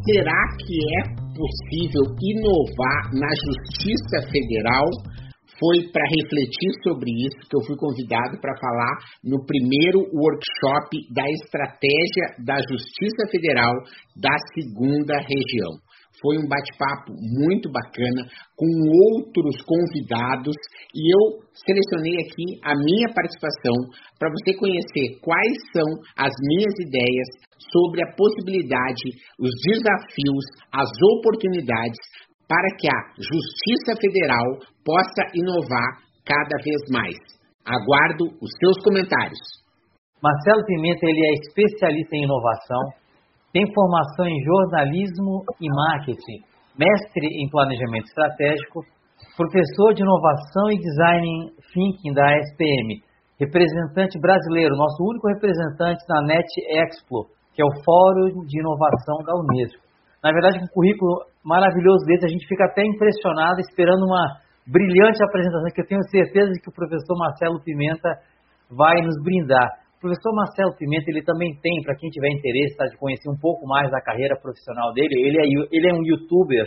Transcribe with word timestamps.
Será 0.00 0.40
que 0.56 0.80
é 0.96 1.00
possível 1.36 2.16
inovar 2.24 3.12
na 3.12 3.28
Justiça 3.36 4.32
Federal? 4.32 4.88
Foi 5.60 5.92
para 5.92 6.08
refletir 6.08 6.72
sobre 6.82 7.12
isso 7.20 7.36
que 7.44 7.52
eu 7.54 7.60
fui 7.68 7.76
convidado 7.76 8.40
para 8.40 8.56
falar 8.56 8.96
no 9.22 9.44
primeiro 9.44 10.00
workshop 10.08 10.88
da 11.12 11.28
estratégia 11.28 12.32
da 12.40 12.56
Justiça 12.64 13.28
Federal 13.30 13.74
da 14.16 14.32
segunda 14.56 15.20
região. 15.20 15.68
Foi 16.16 16.38
um 16.40 16.48
bate-papo 16.48 17.12
muito 17.36 17.68
bacana 17.68 18.24
com 18.56 18.68
outros 19.12 19.60
convidados 19.68 20.56
e 20.96 21.12
eu 21.12 21.44
selecionei 21.52 22.24
aqui 22.24 22.56
a 22.64 22.72
minha 22.72 23.08
participação 23.12 23.76
para 24.18 24.32
você 24.32 24.56
conhecer 24.56 25.20
quais 25.20 25.56
são 25.76 25.88
as 26.16 26.32
minhas 26.48 26.72
ideias 26.88 27.49
sobre 27.72 28.02
a 28.02 28.12
possibilidade, 28.14 29.14
os 29.38 29.50
desafios, 29.64 30.44
as 30.74 30.90
oportunidades 31.16 31.98
para 32.50 32.68
que 32.76 32.88
a 32.90 33.00
Justiça 33.14 33.94
Federal 33.94 34.58
possa 34.84 35.22
inovar 35.34 36.02
cada 36.26 36.56
vez 36.62 36.82
mais. 36.90 37.16
Aguardo 37.64 38.26
os 38.42 38.50
seus 38.58 38.82
comentários. 38.82 39.38
Marcelo 40.22 40.66
Pimenta 40.66 41.06
ele 41.06 41.22
é 41.24 41.32
especialista 41.46 42.16
em 42.16 42.24
inovação, 42.24 42.82
tem 43.52 43.64
formação 43.72 44.26
em 44.26 44.42
jornalismo 44.42 45.42
e 45.60 45.68
marketing, 45.68 46.42
mestre 46.78 47.26
em 47.26 47.48
planejamento 47.48 48.06
estratégico, 48.06 48.84
professor 49.36 49.94
de 49.94 50.02
inovação 50.02 50.70
e 50.70 50.78
design 50.78 51.52
thinking 51.72 52.12
da 52.12 52.26
SPM, 52.50 53.02
representante 53.40 54.18
brasileiro, 54.20 54.76
nosso 54.76 55.02
único 55.02 55.28
representante 55.28 56.04
na 56.08 56.22
NET 56.26 56.46
Expo, 56.68 57.30
que 57.60 57.62
é 57.62 57.68
o 57.68 57.76
Fórum 57.84 58.40
de 58.48 58.56
Inovação 58.56 59.20
da 59.28 59.36
Unesco. 59.36 59.84
Na 60.24 60.32
verdade, 60.32 60.56
com 60.56 60.64
um 60.64 60.72
currículo 60.72 61.28
maravilhoso 61.44 62.00
desse, 62.08 62.24
a 62.24 62.32
gente 62.32 62.48
fica 62.48 62.64
até 62.64 62.80
impressionado, 62.80 63.60
esperando 63.60 64.08
uma 64.08 64.40
brilhante 64.64 65.20
apresentação, 65.20 65.68
que 65.68 65.84
eu 65.84 65.86
tenho 65.86 66.00
certeza 66.08 66.48
de 66.48 66.60
que 66.60 66.70
o 66.70 66.72
professor 66.72 67.12
Marcelo 67.20 67.60
Pimenta 67.60 68.08
vai 68.72 69.04
nos 69.04 69.20
brindar. 69.20 69.76
O 70.00 70.08
professor 70.08 70.32
Marcelo 70.32 70.72
Pimenta, 70.76 71.12
ele 71.12 71.20
também 71.20 71.52
tem, 71.60 71.84
para 71.84 71.92
quem 72.00 72.08
tiver 72.08 72.32
interesse 72.32 72.80
tá, 72.80 72.88
de 72.88 72.96
conhecer 72.96 73.28
um 73.28 73.36
pouco 73.36 73.68
mais 73.68 73.90
da 73.90 74.00
carreira 74.00 74.40
profissional 74.40 74.94
dele, 74.96 75.20
ele 75.20 75.36
é, 75.36 75.44
ele 75.44 75.84
é 75.84 75.92
um 75.92 76.00
youtuber 76.00 76.64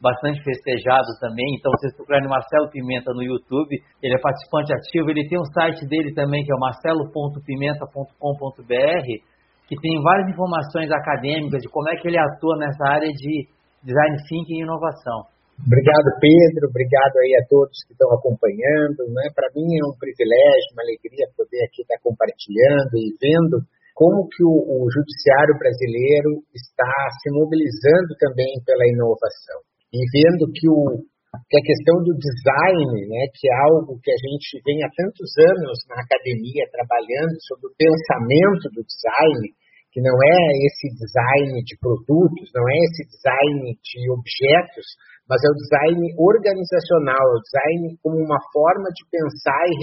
bastante 0.00 0.40
festejado 0.40 1.12
também, 1.20 1.44
então 1.56 1.70
vocês 1.76 1.94
procurarem 1.96 2.28
Marcelo 2.28 2.70
Pimenta 2.70 3.12
no 3.12 3.22
YouTube, 3.22 3.76
ele 4.02 4.14
é 4.14 4.20
participante 4.20 4.72
ativo, 4.72 5.10
ele 5.10 5.28
tem 5.28 5.38
um 5.40 5.44
site 5.52 5.84
dele 5.88 6.12
também, 6.12 6.44
que 6.44 6.52
é 6.52 6.54
o 6.54 6.60
marcelo.pimenta.com.br, 6.60 9.33
que 9.68 9.76
tem 9.80 10.02
várias 10.02 10.28
informações 10.28 10.90
acadêmicas 10.90 11.62
de 11.62 11.68
como 11.68 11.88
é 11.88 11.96
que 11.96 12.08
ele 12.08 12.18
atua 12.18 12.56
nessa 12.58 12.84
área 12.84 13.08
de 13.08 13.48
design 13.82 14.16
thinking 14.28 14.60
e 14.60 14.62
inovação. 14.62 15.28
Obrigado, 15.54 16.08
Pedro. 16.18 16.66
Obrigado 16.68 17.14
aí 17.22 17.32
a 17.38 17.46
todos 17.46 17.78
que 17.86 17.94
estão 17.94 18.10
acompanhando. 18.10 19.06
Né? 19.14 19.30
Para 19.30 19.48
mim 19.54 19.70
é 19.70 19.84
um 19.86 19.94
privilégio, 19.94 20.74
uma 20.74 20.82
alegria 20.82 21.30
poder 21.36 21.62
aqui 21.64 21.86
estar 21.86 22.00
compartilhando 22.02 22.92
e 22.98 23.14
vendo 23.22 23.62
como 23.94 24.26
que 24.26 24.42
o, 24.42 24.50
o 24.50 24.90
judiciário 24.90 25.54
brasileiro 25.54 26.42
está 26.50 26.90
se 27.22 27.30
mobilizando 27.30 28.18
também 28.18 28.58
pela 28.66 28.82
inovação 28.90 29.62
e 29.94 30.02
vendo 30.10 30.50
que, 30.50 30.66
o, 30.66 31.06
que 31.48 31.56
a 31.58 31.66
questão 31.66 31.96
do 32.02 32.12
design, 32.16 32.92
né, 33.08 33.22
que 33.34 33.46
é 33.50 33.56
algo 33.70 33.98
que 34.02 34.10
a 34.10 34.20
gente 34.20 34.60
vem 34.62 34.82
há 34.84 34.90
tantos 34.94 35.30
anos 35.38 35.76
na 35.88 35.98
academia 36.02 36.64
trabalhando 36.70 37.36
sobre 37.48 37.70
o 37.70 37.76
pensamento 37.76 38.66
do 38.74 38.82
design, 38.84 39.54
que 39.94 40.02
não 40.02 40.14
é 40.14 40.38
esse 40.66 40.90
design 40.98 41.54
de 41.62 41.74
produtos, 41.78 42.50
não 42.50 42.66
é 42.66 42.76
esse 42.90 43.02
design 43.14 43.62
de 43.78 44.00
objetos, 44.10 44.86
mas 45.30 45.38
é 45.40 45.48
o 45.48 45.58
design 45.58 46.02
organizacional, 46.18 47.22
é 47.22 47.36
o 47.38 47.44
design 47.46 47.82
como 48.02 48.18
uma 48.18 48.42
forma 48.52 48.90
de 48.90 49.02
pensar 49.06 49.64
e 49.70 49.80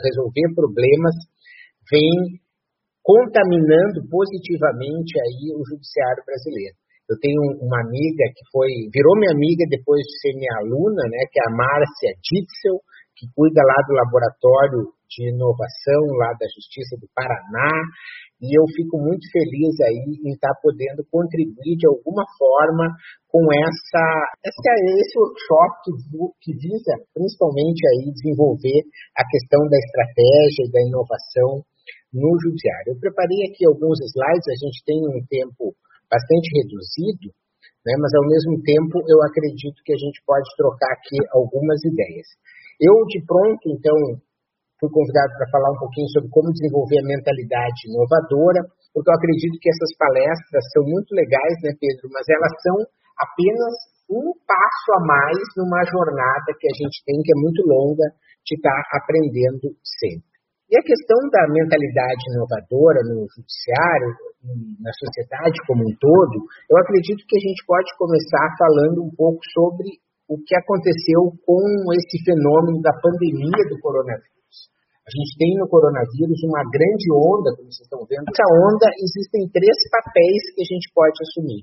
resolver 0.00 0.48
problemas, 0.56 1.14
vem 1.92 2.40
contaminando 3.04 4.00
positivamente 4.08 5.12
aí 5.20 5.52
o 5.52 5.62
judiciário 5.68 6.24
brasileiro. 6.24 6.76
Eu 7.08 7.16
tenho 7.20 7.40
uma 7.60 7.80
amiga 7.84 8.24
que 8.32 8.44
foi, 8.48 8.70
virou 8.88 9.14
minha 9.20 9.32
amiga 9.32 9.64
depois 9.68 10.00
de 10.00 10.14
ser 10.24 10.32
minha 10.36 10.56
aluna, 10.64 11.04
né, 11.04 11.20
que 11.28 11.38
é 11.38 11.44
a 11.44 11.54
Márcia 11.54 12.16
Ditzel, 12.24 12.80
que 13.16 13.28
cuida 13.36 13.60
lá 13.62 13.78
do 13.86 13.94
laboratório 13.94 14.90
de 15.06 15.30
inovação 15.30 16.02
lá 16.18 16.34
da 16.34 16.46
Justiça 16.50 16.98
do 16.98 17.06
Paraná, 17.14 17.70
e 18.42 18.50
eu 18.50 18.66
fico 18.74 18.98
muito 18.98 19.24
feliz 19.30 19.72
aí 19.86 20.20
em 20.26 20.34
estar 20.34 20.52
podendo 20.60 21.06
contribuir 21.08 21.78
de 21.78 21.86
alguma 21.86 22.26
forma 22.36 22.90
com 23.30 23.40
essa, 23.52 24.04
essa 24.42 24.70
esse 25.00 25.14
workshop 25.16 25.72
que, 25.86 25.92
que 26.42 26.52
visa 26.58 26.92
principalmente 27.14 27.80
aí 27.88 28.10
desenvolver 28.10 28.80
a 29.16 29.24
questão 29.24 29.62
da 29.70 29.78
estratégia 29.78 30.66
e 30.66 30.72
da 30.72 30.82
inovação 30.82 31.62
no 32.12 32.30
judiciário. 32.42 32.94
Eu 32.94 33.00
preparei 33.00 33.48
aqui 33.48 33.64
alguns 33.64 33.98
slides, 34.02 34.48
a 34.50 34.58
gente 34.66 34.78
tem 34.84 34.98
um 35.08 35.22
tempo 35.30 35.74
bastante 36.14 36.46
reduzido, 36.62 37.34
né, 37.82 37.92
mas 37.98 38.12
ao 38.14 38.26
mesmo 38.30 38.54
tempo 38.62 39.02
eu 39.10 39.18
acredito 39.26 39.82
que 39.82 39.92
a 39.92 40.00
gente 40.00 40.22
pode 40.22 40.46
trocar 40.54 40.94
aqui 40.94 41.18
algumas 41.34 41.82
ideias. 41.82 42.28
Eu, 42.78 42.94
de 43.10 43.18
pronto, 43.26 43.64
então, 43.70 43.98
fui 44.78 44.90
convidado 44.90 45.34
para 45.36 45.50
falar 45.50 45.70
um 45.74 45.80
pouquinho 45.82 46.08
sobre 46.14 46.30
como 46.30 46.54
desenvolver 46.54 47.02
a 47.02 47.10
mentalidade 47.10 47.78
inovadora, 47.90 48.62
porque 48.94 49.10
eu 49.10 49.18
acredito 49.18 49.58
que 49.58 49.70
essas 49.70 49.92
palestras 49.98 50.62
são 50.70 50.82
muito 50.86 51.10
legais, 51.14 51.56
né, 51.66 51.74
Pedro, 51.74 52.06
mas 52.14 52.24
elas 52.30 52.54
são 52.62 52.78
apenas 53.18 53.74
um 54.10 54.26
passo 54.46 54.88
a 54.94 55.00
mais 55.06 55.38
numa 55.58 55.82
jornada 55.86 56.50
que 56.58 56.68
a 56.68 56.76
gente 56.76 56.98
tem, 57.06 57.18
que 57.22 57.32
é 57.32 57.38
muito 57.40 57.62
longa, 57.66 58.06
de 58.44 58.54
estar 58.54 58.80
aprendendo 58.92 59.72
sempre. 59.80 60.34
E 60.68 60.76
a 60.76 60.84
questão 60.84 61.20
da 61.32 61.48
mentalidade 61.48 62.22
inovadora 62.28 63.00
no 63.04 63.24
judiciário 63.32 64.10
na 64.80 64.92
sociedade 64.92 65.56
como 65.66 65.88
um 65.88 65.94
todo, 65.96 66.44
eu 66.68 66.76
acredito 66.78 67.24
que 67.26 67.36
a 67.36 67.44
gente 67.44 67.64
pode 67.66 67.88
começar 67.96 68.44
falando 68.58 69.02
um 69.02 69.12
pouco 69.16 69.40
sobre 69.52 69.88
o 70.28 70.36
que 70.40 70.56
aconteceu 70.56 71.32
com 71.44 71.60
esse 71.96 72.16
fenômeno 72.24 72.80
da 72.80 72.92
pandemia 73.00 73.64
do 73.68 73.80
coronavírus. 73.80 74.34
A 75.04 75.10
gente 75.12 75.36
tem 75.36 75.52
no 75.60 75.68
coronavírus 75.68 76.40
uma 76.48 76.64
grande 76.72 77.06
onda, 77.12 77.52
como 77.52 77.68
vocês 77.68 77.84
estão 77.84 78.00
vendo. 78.08 78.24
Nessa 78.24 78.48
onda 78.56 78.88
existem 78.96 79.44
três 79.52 79.76
papéis 79.92 80.40
que 80.56 80.62
a 80.64 80.68
gente 80.68 80.88
pode 80.96 81.16
assumir. 81.20 81.60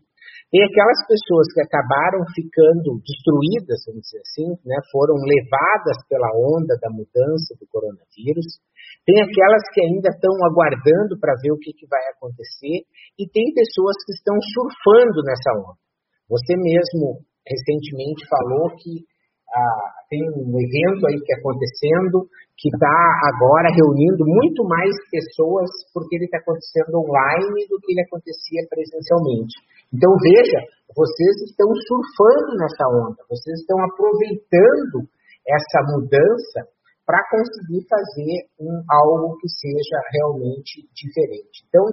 Tem 0.51 0.59
aquelas 0.67 0.99
pessoas 1.07 1.47
que 1.55 1.63
acabaram 1.63 2.27
ficando 2.35 2.99
destruídas, 2.99 3.87
vamos 3.87 4.03
dizer 4.03 4.19
assim, 4.19 4.51
né, 4.67 4.75
foram 4.91 5.15
levadas 5.15 5.95
pela 6.11 6.27
onda 6.35 6.75
da 6.75 6.91
mudança 6.91 7.55
do 7.55 7.63
coronavírus. 7.71 8.59
Tem 9.07 9.15
aquelas 9.23 9.63
que 9.71 9.79
ainda 9.79 10.11
estão 10.11 10.35
aguardando 10.43 11.15
para 11.23 11.39
ver 11.39 11.55
o 11.55 11.57
que, 11.57 11.71
que 11.71 11.87
vai 11.87 12.03
acontecer. 12.11 12.83
E 13.15 13.23
tem 13.31 13.47
pessoas 13.55 13.95
que 14.03 14.11
estão 14.11 14.35
surfando 14.43 15.23
nessa 15.23 15.55
onda. 15.55 15.79
Você 16.27 16.59
mesmo 16.59 17.23
recentemente 17.47 18.27
falou 18.27 18.75
que 18.75 19.07
ah, 19.53 19.87
tem 20.09 20.23
um 20.31 20.55
evento 20.55 21.03
aí 21.07 21.19
que 21.19 21.33
é 21.33 21.37
acontecendo 21.39 22.27
que 22.57 22.69
está 22.69 22.97
agora 23.33 23.73
reunindo 23.73 24.23
muito 24.23 24.63
mais 24.63 24.93
pessoas 25.09 25.69
porque 25.93 26.15
ele 26.15 26.25
está 26.25 26.37
acontecendo 26.37 27.01
online 27.03 27.67
do 27.67 27.79
que 27.81 27.91
ele 27.91 28.05
acontecia 28.05 28.61
presencialmente. 28.69 29.55
Então 29.91 30.11
veja, 30.21 30.59
vocês 30.95 31.35
estão 31.49 31.67
surfando 31.67 32.51
nessa 32.59 32.85
onda, 32.91 33.19
vocês 33.27 33.59
estão 33.59 33.79
aproveitando 33.81 35.09
essa 35.47 35.79
mudança 35.89 36.69
para 37.05 37.19
conseguir 37.27 37.83
fazer 37.89 38.47
um, 38.61 38.71
algo 38.87 39.35
que 39.41 39.49
seja 39.49 39.97
realmente 40.15 40.85
diferente. 40.95 41.65
Então, 41.67 41.83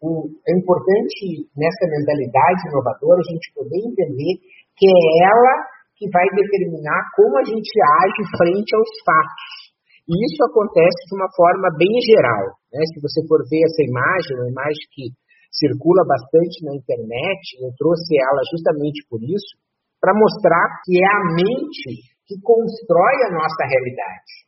o, 0.00 0.30
é 0.30 0.52
importante 0.56 1.50
nessa 1.52 1.84
mentalidade 1.90 2.70
inovadora 2.70 3.18
a 3.18 3.28
gente 3.28 3.52
poder 3.52 3.76
entender 3.82 4.32
que 4.78 4.86
é 4.86 5.26
ela 5.26 5.54
que 5.98 6.06
vai 6.14 6.24
determinar 6.30 7.02
como 7.18 7.36
a 7.36 7.44
gente 7.44 7.74
age 8.06 8.22
frente 8.38 8.70
aos 8.72 8.90
fatos. 9.02 9.68
E 10.08 10.14
isso 10.14 10.40
acontece 10.46 11.00
de 11.10 11.14
uma 11.18 11.28
forma 11.36 11.68
bem 11.76 11.92
geral. 12.06 12.56
Né? 12.72 12.80
Se 12.94 13.02
você 13.02 13.20
for 13.28 13.44
ver 13.44 13.60
essa 13.66 13.82
imagem, 13.84 14.40
uma 14.40 14.50
imagem 14.54 14.84
que 14.94 15.04
circula 15.52 16.06
bastante 16.06 16.64
na 16.64 16.72
internet, 16.78 17.42
eu 17.60 17.74
trouxe 17.76 18.16
ela 18.16 18.40
justamente 18.48 19.04
por 19.10 19.20
isso, 19.20 19.58
para 20.00 20.14
mostrar 20.14 20.80
que 20.86 20.96
é 20.96 21.08
a 21.10 21.22
mente 21.34 22.08
que 22.24 22.40
constrói 22.40 23.16
a 23.26 23.34
nossa 23.34 23.62
realidade. 23.66 24.47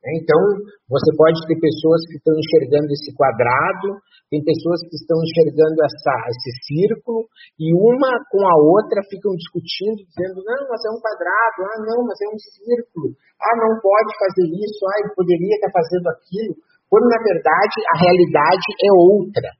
Né? 0.00 0.10
Então, 0.20 0.40
você 0.88 1.10
pode 1.16 1.36
ter 1.46 1.60
pessoas 1.60 2.00
que 2.08 2.16
estão 2.16 2.34
enxergando 2.36 2.88
esse 2.92 3.12
quadrado, 3.12 4.00
tem 4.30 4.40
pessoas 4.46 4.80
que 4.86 4.94
estão 4.94 5.18
enxergando 5.20 5.76
essa, 5.82 6.14
esse 6.30 6.52
círculo, 6.70 7.26
e 7.58 7.74
uma 7.74 8.10
com 8.30 8.42
a 8.46 8.56
outra 8.56 9.02
ficam 9.10 9.34
discutindo, 9.34 10.06
dizendo, 10.06 10.38
não, 10.46 10.62
mas 10.70 10.80
é 10.86 10.90
um 10.94 11.02
quadrado, 11.02 11.58
ah, 11.66 11.78
não, 11.82 11.98
mas 12.06 12.16
é 12.22 12.28
um 12.30 12.38
círculo, 12.38 13.10
ah, 13.42 13.56
não 13.58 13.74
pode 13.82 14.10
fazer 14.16 14.46
isso, 14.46 14.80
ah, 14.86 14.98
ele 15.02 15.12
poderia 15.18 15.54
estar 15.58 15.72
fazendo 15.74 16.06
aquilo, 16.14 16.54
quando 16.86 17.06
na 17.10 17.20
verdade 17.22 17.76
a 17.90 17.96
realidade 18.02 18.68
é 18.82 18.90
outra. 18.94 19.50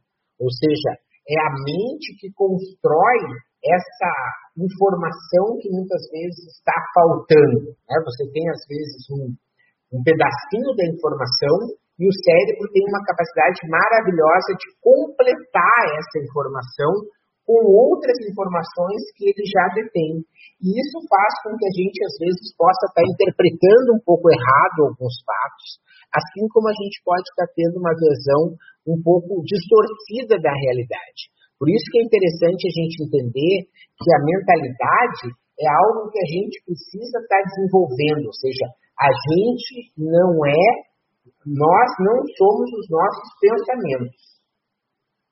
Ou 0.41 0.51
seja, 0.51 0.97
é 1.29 1.37
a 1.37 1.51
mente 1.63 2.17
que 2.19 2.33
constrói 2.33 3.21
essa 3.61 4.13
informação 4.57 5.61
que 5.61 5.69
muitas 5.71 6.01
vezes 6.11 6.59
está 6.59 6.75
faltando. 6.95 7.77
Né? 7.77 7.97
Você 8.05 8.25
tem, 8.33 8.49
às 8.49 8.65
vezes, 8.67 9.05
um, 9.13 9.37
um 9.91 10.03
pedacinho 10.03 10.71
da 10.79 10.87
informação 10.87 11.57
e 12.01 12.09
o 12.09 12.17
cérebro 12.25 12.65
tem 12.73 12.81
uma 12.89 13.05
capacidade 13.05 13.61
maravilhosa 13.69 14.57
de 14.57 14.67
completar 14.81 15.83
essa 16.01 16.17
informação 16.25 16.93
com 17.45 17.61
outras 17.67 18.15
informações 18.25 19.03
que 19.19 19.27
ele 19.27 19.45
já 19.45 19.67
detém. 19.75 20.23
E 20.63 20.67
isso 20.71 20.99
faz 21.11 21.33
com 21.43 21.53
que 21.59 21.67
a 21.67 21.75
gente, 21.75 21.99
às 22.07 22.15
vezes, 22.23 22.55
possa 22.55 22.87
estar 22.89 23.05
interpretando 23.05 23.99
um 23.99 24.03
pouco 24.07 24.31
errado 24.31 24.87
alguns 24.87 25.19
fatos, 25.27 25.83
assim 26.15 26.47
como 26.55 26.71
a 26.71 26.77
gente 26.79 27.03
pode 27.03 27.27
estar 27.27 27.51
tendo 27.53 27.83
uma 27.83 27.93
visão 27.93 28.55
um 28.87 28.97
pouco 29.03 29.43
distorcida 29.43 30.39
da 30.39 30.55
realidade. 30.55 31.29
Por 31.59 31.69
isso 31.69 31.85
que 31.93 32.01
é 32.01 32.07
interessante 32.07 32.65
a 32.65 32.75
gente 32.81 33.05
entender 33.05 33.55
que 33.99 34.11
a 34.15 34.25
mentalidade 34.25 35.37
é 35.61 35.69
algo 35.69 36.09
que 36.09 36.17
a 36.17 36.29
gente 36.31 36.57
precisa 36.65 37.21
estar 37.21 37.43
desenvolvendo, 37.45 38.33
ou 38.33 38.37
seja, 38.41 38.65
a 39.01 39.09
gente 39.09 39.97
não 39.97 40.29
é, 40.45 40.65
nós 41.49 41.89
não 42.05 42.19
somos 42.37 42.69
os 42.77 42.87
nossos 42.93 43.29
pensamentos. 43.41 44.21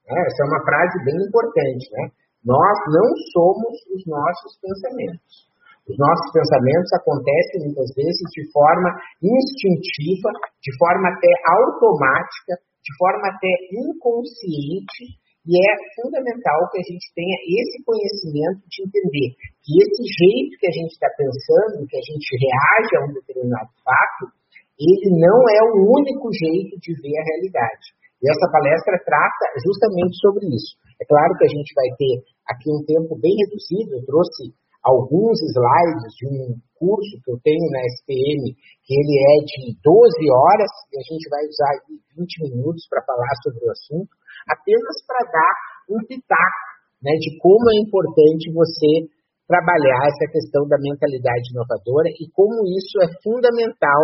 É, 0.09 0.17
essa 0.17 0.41
é 0.41 0.47
uma 0.49 0.65
frase 0.65 0.97
bem 1.05 1.19
importante, 1.21 1.85
né? 1.93 2.05
Nós 2.49 2.77
não 2.89 3.09
somos 3.37 3.77
os 3.93 4.03
nossos 4.09 4.57
pensamentos. 4.57 5.49
Os 5.85 5.97
nossos 6.01 6.29
pensamentos 6.33 6.91
acontecem 6.97 7.65
muitas 7.69 7.89
vezes 7.93 8.25
de 8.33 8.45
forma 8.53 8.89
instintiva, 9.21 10.33
de 10.65 10.73
forma 10.81 11.09
até 11.13 11.33
automática, 11.61 12.57
de 12.81 12.93
forma 12.97 13.25
até 13.29 13.53
inconsciente, 13.73 15.17
e 15.49 15.53
é 15.57 15.73
fundamental 15.97 16.69
que 16.69 16.77
a 16.77 16.85
gente 16.85 17.09
tenha 17.17 17.37
esse 17.57 17.81
conhecimento 17.81 18.61
de 18.69 18.85
entender 18.85 19.29
que 19.65 19.73
esse 19.81 20.05
jeito 20.05 20.61
que 20.61 20.69
a 20.69 20.75
gente 20.77 20.93
está 20.93 21.09
pensando, 21.17 21.89
que 21.89 21.97
a 21.97 22.05
gente 22.05 22.29
reage 22.37 22.93
a 22.93 23.05
um 23.09 23.13
determinado 23.17 23.73
fato, 23.81 24.29
ele 24.77 25.09
não 25.17 25.41
é 25.49 25.61
o 25.73 25.89
único 25.89 26.29
jeito 26.37 26.77
de 26.77 26.93
ver 27.01 27.17
a 27.17 27.27
realidade. 27.33 27.97
E 28.21 28.29
essa 28.29 28.45
palestra 28.53 29.01
trata 29.01 29.45
justamente 29.65 30.21
sobre 30.21 30.53
isso. 30.53 30.77
É 31.01 31.05
claro 31.09 31.33
que 31.41 31.49
a 31.49 31.53
gente 31.57 31.73
vai 31.73 31.89
ter 31.97 32.15
aqui 32.53 32.69
um 32.69 32.85
tempo 32.85 33.17
bem 33.17 33.33
reduzido, 33.49 33.97
eu 33.97 34.05
trouxe 34.05 34.53
alguns 34.85 35.41
slides 35.41 36.13
de 36.13 36.27
um 36.29 36.61
curso 36.77 37.15
que 37.25 37.31
eu 37.33 37.39
tenho 37.43 37.67
na 37.73 37.83
SPM, 37.99 38.53
que 38.85 38.93
ele 38.95 39.17
é 39.17 39.37
de 39.49 39.81
12 39.81 40.13
horas, 40.29 40.73
e 40.93 40.95
a 40.99 41.05
gente 41.09 41.25
vai 41.29 41.43
usar 41.49 41.73
20 42.17 42.53
minutos 42.53 42.85
para 42.89 43.03
falar 43.03 43.33
sobre 43.43 43.65
o 43.65 43.73
assunto, 43.73 44.13
apenas 44.49 44.97
para 45.07 45.23
dar 45.31 45.53
um 45.93 46.01
pitaco 46.05 46.69
né, 47.03 47.13
de 47.21 47.39
como 47.39 47.65
é 47.71 47.77
importante 47.81 48.53
você 48.53 49.07
trabalhar 49.49 50.01
essa 50.05 50.27
questão 50.29 50.69
da 50.69 50.77
mentalidade 50.77 51.49
inovadora 51.55 52.09
e 52.13 52.29
como 52.37 52.69
isso 52.69 53.01
é 53.01 53.09
fundamental 53.25 54.03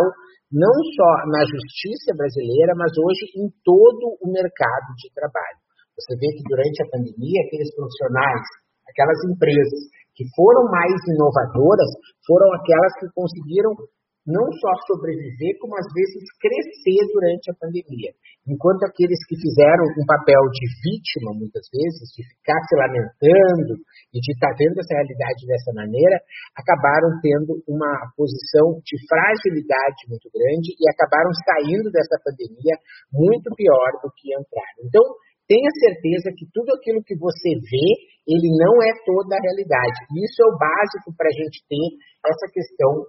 não 0.49 0.73
só 0.97 1.11
na 1.29 1.41
justiça 1.45 2.15
brasileira, 2.17 2.73
mas 2.77 2.93
hoje 2.97 3.29
em 3.37 3.49
todo 3.61 4.17
o 4.21 4.27
mercado 4.29 4.89
de 4.97 5.09
trabalho. 5.13 5.59
Você 5.97 6.17
vê 6.17 6.27
que 6.33 6.43
durante 6.49 6.81
a 6.81 6.89
pandemia, 6.91 7.45
aqueles 7.45 7.71
profissionais, 7.75 8.43
aquelas 8.89 9.19
empresas 9.29 9.79
que 10.15 10.23
foram 10.35 10.65
mais 10.71 10.95
inovadoras 11.11 11.91
foram 12.25 12.47
aquelas 12.55 12.93
que 12.99 13.07
conseguiram 13.13 13.75
não 14.25 14.45
só 14.57 14.71
sobreviver, 14.89 15.53
como 15.61 15.77
às 15.77 15.85
vezes 15.93 16.25
crescer 16.41 17.01
durante 17.13 17.45
a 17.53 17.57
pandemia. 17.61 18.11
Enquanto 18.49 18.81
aqueles 18.89 19.21
que 19.29 19.37
fizeram 19.37 19.85
um 20.01 20.05
papel 20.05 20.41
de 20.49 20.65
vítima, 20.81 21.29
muitas 21.37 21.65
vezes, 21.69 22.09
de 22.09 22.25
ficar 22.25 22.57
se 22.65 22.73
lamentando 22.73 23.77
e 24.09 24.17
de 24.17 24.29
estar 24.33 24.49
vendo 24.57 24.81
essa 24.81 24.97
realidade 24.97 25.41
dessa 25.45 25.71
maneira, 25.77 26.17
acabaram 26.57 27.21
tendo 27.21 27.61
uma 27.69 28.09
posição 28.17 28.81
de 28.81 28.97
fragilidade 29.05 30.09
muito 30.09 30.25
grande 30.33 30.73
e 30.73 30.83
acabaram 30.89 31.29
saindo 31.45 31.93
dessa 31.93 32.17
pandemia 32.25 32.75
muito 33.13 33.53
pior 33.53 33.91
do 34.01 34.09
que 34.17 34.33
entraram. 34.33 34.81
Então, 34.89 35.05
tenha 35.45 35.69
certeza 35.77 36.33
que 36.33 36.49
tudo 36.49 36.73
aquilo 36.73 37.05
que 37.05 37.13
você 37.13 37.53
vê, 37.61 37.87
ele 38.25 38.49
não 38.57 38.81
é 38.81 38.89
toda 39.05 39.37
a 39.37 39.41
realidade. 39.45 39.99
Isso 40.17 40.41
é 40.41 40.47
o 40.49 40.57
básico 40.57 41.13
para 41.13 41.29
a 41.29 41.37
gente 41.37 41.61
ter 41.69 41.85
essa 42.25 42.49
questão 42.49 43.05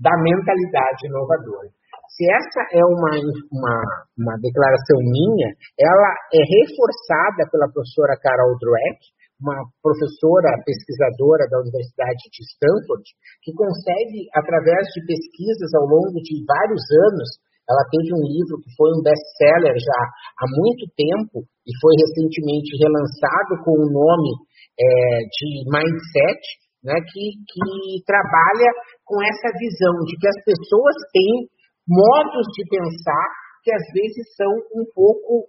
da 0.00 0.10
mentalidade 0.16 1.06
inovadora. 1.06 1.68
Se 2.16 2.26
essa 2.26 2.62
é 2.74 2.82
uma, 2.84 3.12
uma, 3.52 3.76
uma 4.18 4.34
declaração 4.42 4.98
minha, 4.98 5.54
ela 5.78 6.10
é 6.34 6.42
reforçada 6.42 7.46
pela 7.52 7.70
professora 7.70 8.18
Carol 8.18 8.58
Dweck, 8.58 8.98
uma 9.40 9.56
professora 9.80 10.52
pesquisadora 10.66 11.48
da 11.48 11.64
Universidade 11.64 12.28
de 12.28 12.40
Stanford, 12.44 13.04
que 13.40 13.56
consegue, 13.56 14.28
através 14.36 14.84
de 14.92 15.00
pesquisas 15.08 15.72
ao 15.80 15.88
longo 15.88 16.18
de 16.20 16.44
vários 16.44 16.84
anos, 17.08 17.40
ela 17.64 17.86
teve 17.88 18.10
um 18.12 18.24
livro 18.26 18.58
que 18.60 18.68
foi 18.76 18.90
um 18.92 19.00
best-seller 19.00 19.76
já 19.78 20.00
há 20.42 20.46
muito 20.50 20.84
tempo 20.92 21.46
e 21.64 21.70
foi 21.78 21.94
recentemente 22.04 22.74
relançado 22.76 23.62
com 23.64 23.74
o 23.78 23.88
nome 23.88 24.32
é, 24.74 24.84
de 25.24 25.48
Mindset, 25.70 26.42
né, 26.84 26.96
que, 26.96 27.24
que 27.44 28.04
trabalha 28.04 28.70
com 29.04 29.20
essa 29.22 29.48
visão 29.58 29.94
de 30.08 30.16
que 30.16 30.28
as 30.28 30.40
pessoas 30.44 30.96
têm 31.12 31.48
modos 31.88 32.46
de 32.56 32.64
pensar 32.68 33.26
que 33.62 33.72
às 33.72 33.86
vezes 33.92 34.24
são 34.36 34.52
um 34.72 34.84
pouco 34.94 35.48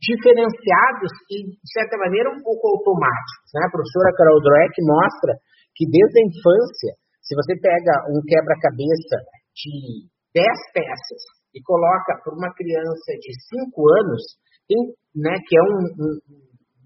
diferenciados 0.00 1.12
e, 1.28 1.56
de 1.56 1.68
certa 1.72 1.96
maneira, 1.96 2.32
um 2.32 2.42
pouco 2.44 2.76
automáticos. 2.76 3.48
Né? 3.52 3.64
A 3.64 3.72
professora 3.72 4.16
Carol 4.16 4.40
Dweck 4.40 4.74
mostra 4.84 5.32
que 5.76 5.84
desde 5.88 6.16
a 6.20 6.26
infância, 6.28 6.92
se 7.20 7.32
você 7.36 7.52
pega 7.60 7.92
um 8.08 8.20
quebra-cabeça 8.24 9.16
de 9.56 10.08
10 10.32 10.44
peças 10.72 11.22
e 11.56 11.60
coloca 11.64 12.16
para 12.24 12.32
uma 12.32 12.52
criança 12.52 13.12
de 13.20 13.32
5 13.68 13.72
anos, 14.04 14.22
tem, 14.68 14.80
né, 15.16 15.36
que 15.48 15.54
é 15.56 15.62
um, 15.62 15.80
um 15.84 16.10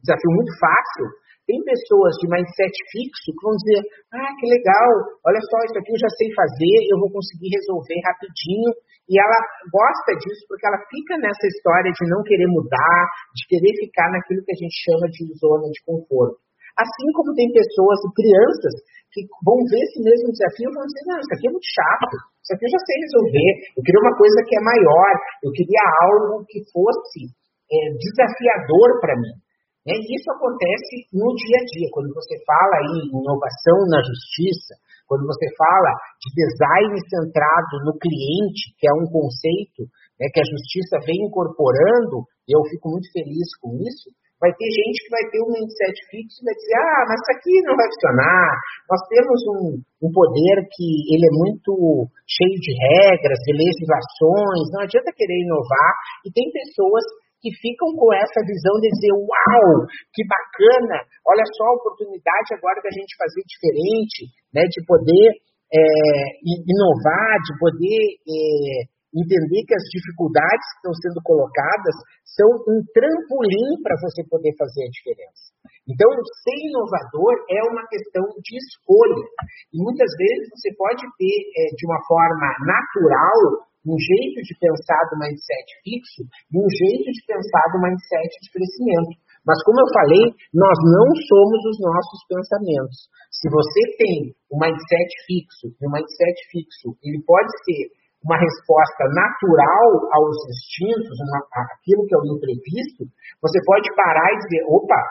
desafio 0.03 0.33
muito 0.35 0.53
fácil, 0.59 1.05
tem 1.45 1.61
pessoas 1.61 2.17
de 2.21 2.27
mindset 2.29 2.73
fixo 2.89 3.29
que 3.29 3.45
vão 3.45 3.53
dizer: 3.61 3.81
ah, 4.17 4.33
que 4.41 4.47
legal, 4.49 4.89
olha 5.29 5.43
só, 5.45 5.57
isso 5.69 5.77
aqui 5.77 5.93
eu 5.93 6.01
já 6.01 6.11
sei 6.17 6.29
fazer, 6.33 6.77
eu 6.89 6.97
vou 7.01 7.13
conseguir 7.13 7.53
resolver 7.53 8.01
rapidinho. 8.05 8.73
E 9.05 9.21
ela 9.21 9.37
gosta 9.69 10.17
disso 10.17 10.49
porque 10.49 10.65
ela 10.65 10.81
fica 10.89 11.21
nessa 11.21 11.45
história 11.45 11.93
de 11.93 12.05
não 12.09 12.25
querer 12.25 12.49
mudar, 12.49 13.05
de 13.37 13.45
querer 13.53 13.73
ficar 13.77 14.09
naquilo 14.09 14.41
que 14.41 14.57
a 14.57 14.61
gente 14.65 14.73
chama 14.81 15.07
de 15.13 15.29
zona 15.37 15.69
de 15.69 15.81
conforto. 15.85 16.41
Assim 16.73 17.09
como 17.13 17.37
tem 17.37 17.53
pessoas 17.53 18.01
e 18.01 18.09
crianças 18.17 18.75
que 19.13 19.21
vão 19.45 19.61
ver 19.69 19.79
esse 19.85 20.01
mesmo 20.01 20.33
desafio 20.33 20.73
e 20.73 20.75
vão 20.75 20.89
dizer: 20.89 21.05
não, 21.05 21.21
isso 21.21 21.35
aqui 21.37 21.45
é 21.47 21.53
muito 21.53 21.69
chato, 21.69 22.15
isso 22.41 22.53
aqui 22.57 22.65
eu 22.65 22.73
já 22.73 22.81
sei 22.81 22.97
resolver, 23.05 23.51
eu 23.77 23.83
queria 23.85 24.03
uma 24.03 24.17
coisa 24.17 24.39
que 24.49 24.55
é 24.57 24.63
maior, 24.65 25.13
eu 25.45 25.51
queria 25.53 25.85
algo 26.09 26.43
que 26.49 26.65
fosse 26.73 27.21
é, 27.69 27.77
desafiador 28.01 28.89
para 29.05 29.21
mim. 29.21 29.37
E 29.85 29.93
isso 29.93 30.29
acontece 30.33 31.13
no 31.13 31.29
dia 31.37 31.59
a 31.61 31.65
dia, 31.69 31.89
quando 31.93 32.09
você 32.17 32.41
fala 32.49 32.77
em 32.89 33.13
inovação 33.13 33.79
na 33.93 34.01
justiça, 34.01 34.81
quando 35.05 35.29
você 35.29 35.45
fala 35.61 35.93
de 36.17 36.29
design 36.33 36.93
centrado 37.05 37.85
no 37.85 37.93
cliente, 38.01 38.73
que 38.81 38.89
é 38.89 38.95
um 38.97 39.05
conceito 39.13 39.85
né, 40.17 40.33
que 40.33 40.41
a 40.41 40.49
justiça 40.49 41.05
vem 41.05 41.29
incorporando, 41.29 42.25
e 42.49 42.57
eu 42.57 42.65
fico 42.73 42.97
muito 42.97 43.13
feliz 43.13 43.53
com 43.61 43.77
isso, 43.77 44.09
vai 44.41 44.53
ter 44.57 44.69
gente 44.73 45.05
que 45.05 45.13
vai 45.13 45.25
ter 45.29 45.41
um 45.41 45.53
mindset 45.53 45.97
fixo 46.09 46.41
e 46.41 46.47
vai 46.49 46.57
dizer, 46.57 46.77
ah, 46.81 47.05
mas 47.09 47.17
isso 47.21 47.33
aqui 47.33 47.55
não 47.65 47.77
vai 47.77 47.89
funcionar, 47.93 48.53
nós 48.89 49.03
temos 49.09 49.39
um, 49.53 49.65
um 50.05 50.11
poder 50.13 50.57
que 50.73 50.89
ele 51.13 51.25
é 51.29 51.35
muito 51.45 52.09
cheio 52.25 52.57
de 52.61 52.73
regras, 52.73 53.41
de 53.41 53.53
legislações, 53.53 54.65
não 54.73 54.85
adianta 54.85 55.17
querer 55.17 55.45
inovar, 55.45 55.93
e 56.25 56.33
tem 56.33 56.45
pessoas 56.53 57.05
que 57.45 57.53
ficam 57.61 57.93
com 57.93 58.09
essa 58.17 58.41
visão 58.41 58.81
de 58.81 58.89
dizer, 58.89 59.13
uau, 59.13 59.85
que 60.17 60.25
bacana, 60.25 61.05
olha 61.29 61.45
só 61.53 61.69
a 61.69 61.77
oportunidade 61.77 62.57
agora 62.57 62.81
da 62.81 62.89
gente 62.89 63.13
fazer 63.21 63.45
diferente, 63.45 64.33
né, 64.49 64.65
de 64.65 64.81
poder 64.89 65.29
é, 65.69 65.81
inovar, 66.41 67.37
de 67.45 67.53
poder 67.61 68.01
é, 68.25 68.89
entender 69.13 69.61
que 69.69 69.77
as 69.77 69.85
dificuldades 69.93 70.65
que 70.73 70.79
estão 70.81 70.95
sendo 70.97 71.21
colocadas 71.21 71.97
são 72.33 72.49
um 72.67 72.81
trampolim 72.97 73.79
para 73.85 73.95
você 74.01 74.25
poder 74.25 74.57
fazer 74.57 74.89
a 74.89 74.91
diferença. 74.91 75.53
Então, 75.85 76.09
ser 76.41 76.59
inovador 76.65 77.45
é 77.53 77.61
uma 77.69 77.85
questão 77.93 78.25
de 78.41 78.57
escolha. 78.57 79.29
E 79.69 79.77
muitas 79.79 80.09
vezes 80.17 80.49
você 80.49 80.73
pode 80.81 81.05
ter, 81.21 81.37
é, 81.61 81.77
de 81.77 81.85
uma 81.85 82.01
forma 82.09 82.49
natural, 82.65 83.69
um 83.85 83.97
jeito 84.01 84.41
de 84.41 84.53
pensar 84.57 85.01
do 85.13 85.21
mindset 85.21 85.69
fixo 85.85 86.25
e 86.25 86.55
um 86.57 86.69
jeito 86.69 87.09
de 87.13 87.21
pensar 87.29 87.65
do 87.73 87.81
mindset 87.85 88.33
de 88.41 88.49
crescimento. 88.49 89.13
Mas, 89.45 89.61
como 89.61 89.77
eu 89.77 89.89
falei, 89.93 90.25
nós 90.57 90.79
não 90.89 91.09
somos 91.13 91.61
os 91.69 91.79
nossos 91.85 92.21
pensamentos. 92.25 93.13
Se 93.29 93.47
você 93.53 93.81
tem 94.01 94.33
um 94.49 94.57
mindset 94.57 95.11
fixo, 95.29 95.69
e 95.69 95.83
um 95.85 95.93
mindset 95.93 96.37
fixo 96.49 96.97
ele 97.05 97.21
pode 97.29 97.53
ser 97.69 97.93
uma 98.25 98.41
resposta 98.41 99.05
natural 99.13 99.89
aos 100.17 100.37
instintos, 100.49 101.13
aquilo 101.53 102.09
que 102.09 102.17
é 102.17 102.19
o 102.25 102.29
imprevisto, 102.41 103.05
você 103.37 103.61
pode 103.69 103.93
parar 103.93 104.33
e 104.33 104.41
dizer: 104.49 104.65
opa, 104.65 105.03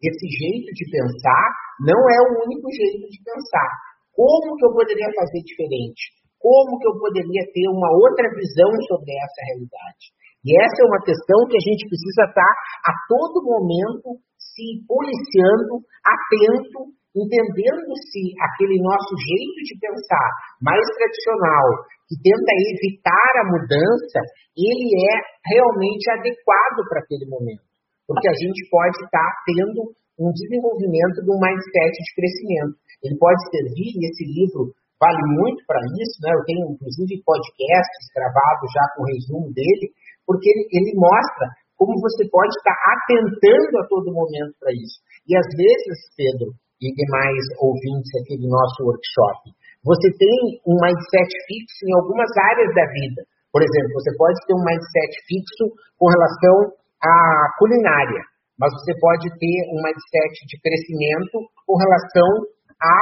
esse 0.00 0.26
jeito 0.32 0.72
de 0.72 0.84
pensar 0.88 1.44
não 1.84 2.00
é 2.00 2.18
o 2.24 2.48
único 2.48 2.72
jeito 2.72 3.04
de 3.04 3.20
pensar. 3.20 3.68
Como 4.16 4.56
que 4.56 4.64
eu 4.64 4.72
poderia 4.72 5.12
fazer 5.12 5.44
diferente? 5.44 6.19
Como 6.40 6.80
que 6.80 6.88
eu 6.88 6.96
poderia 6.96 7.44
ter 7.52 7.68
uma 7.68 7.92
outra 7.92 8.24
visão 8.32 8.72
sobre 8.88 9.12
essa 9.12 9.40
realidade? 9.52 10.04
E 10.40 10.56
essa 10.56 10.78
é 10.80 10.88
uma 10.88 11.04
questão 11.04 11.36
que 11.44 11.56
a 11.60 11.64
gente 11.68 11.84
precisa 11.84 12.24
estar 12.32 12.52
a 12.88 12.92
todo 13.12 13.44
momento 13.44 14.16
se 14.40 14.80
policiando, 14.88 15.84
atento, 16.00 16.96
entendendo 17.12 17.92
se 18.08 18.32
aquele 18.40 18.80
nosso 18.80 19.12
jeito 19.20 19.58
de 19.68 19.74
pensar 19.76 20.28
mais 20.64 20.80
tradicional, 20.96 21.66
que 22.08 22.16
tenta 22.24 22.52
evitar 22.72 23.32
a 23.44 23.48
mudança, 23.52 24.20
ele 24.56 24.88
é 24.96 25.14
realmente 25.44 26.08
adequado 26.08 26.88
para 26.88 27.04
aquele 27.04 27.28
momento. 27.28 27.68
Porque 28.08 28.26
a 28.26 28.36
gente 28.40 28.64
pode 28.72 28.96
estar 28.96 29.30
tendo 29.44 29.92
um 30.18 30.32
desenvolvimento 30.32 31.20
de 31.20 31.30
um 31.30 31.38
mindset 31.38 31.94
de 32.00 32.12
crescimento. 32.16 32.74
Ele 33.04 33.16
pode 33.20 33.40
servir, 33.52 33.92
nesse 34.00 34.24
livro 34.24 34.72
vale 35.00 35.24
muito 35.40 35.64
para 35.64 35.80
isso, 35.96 36.20
né? 36.20 36.30
Eu 36.36 36.44
tenho 36.44 36.76
inclusive 36.76 37.24
podcasts 37.24 38.04
gravados 38.12 38.68
já 38.68 38.84
com 38.94 39.08
resumo 39.08 39.48
dele, 39.56 39.96
porque 40.28 40.46
ele, 40.52 40.68
ele 40.76 40.92
mostra 40.94 41.56
como 41.80 41.96
você 41.96 42.28
pode 42.28 42.52
estar 42.60 42.76
atentando 42.76 43.74
a 43.80 43.88
todo 43.88 44.12
momento 44.12 44.52
para 44.60 44.68
isso. 44.76 45.00
E 45.24 45.32
às 45.32 45.48
vezes, 45.56 45.96
Pedro 46.12 46.52
e 46.76 46.92
demais 46.92 47.40
ouvintes 47.60 48.12
aqui 48.20 48.36
do 48.36 48.48
nosso 48.48 48.84
workshop, 48.84 49.52
você 49.80 50.08
tem 50.12 50.60
um 50.68 50.76
mindset 50.76 51.28
fixo 51.48 51.80
em 51.88 51.92
algumas 51.96 52.28
áreas 52.52 52.68
da 52.76 52.84
vida. 52.84 53.24
Por 53.48 53.64
exemplo, 53.64 53.96
você 53.96 54.12
pode 54.16 54.36
ter 54.44 54.52
um 54.52 54.64
mindset 54.64 55.12
fixo 55.24 55.64
com 55.96 56.08
relação 56.08 56.56
à 57.00 57.16
culinária, 57.56 58.22
mas 58.60 58.72
você 58.76 58.92
pode 59.00 59.28
ter 59.40 59.56
um 59.72 59.80
mindset 59.80 60.34
de 60.52 60.56
crescimento 60.60 61.48
com 61.64 61.76
relação 61.80 62.44
a 62.76 62.96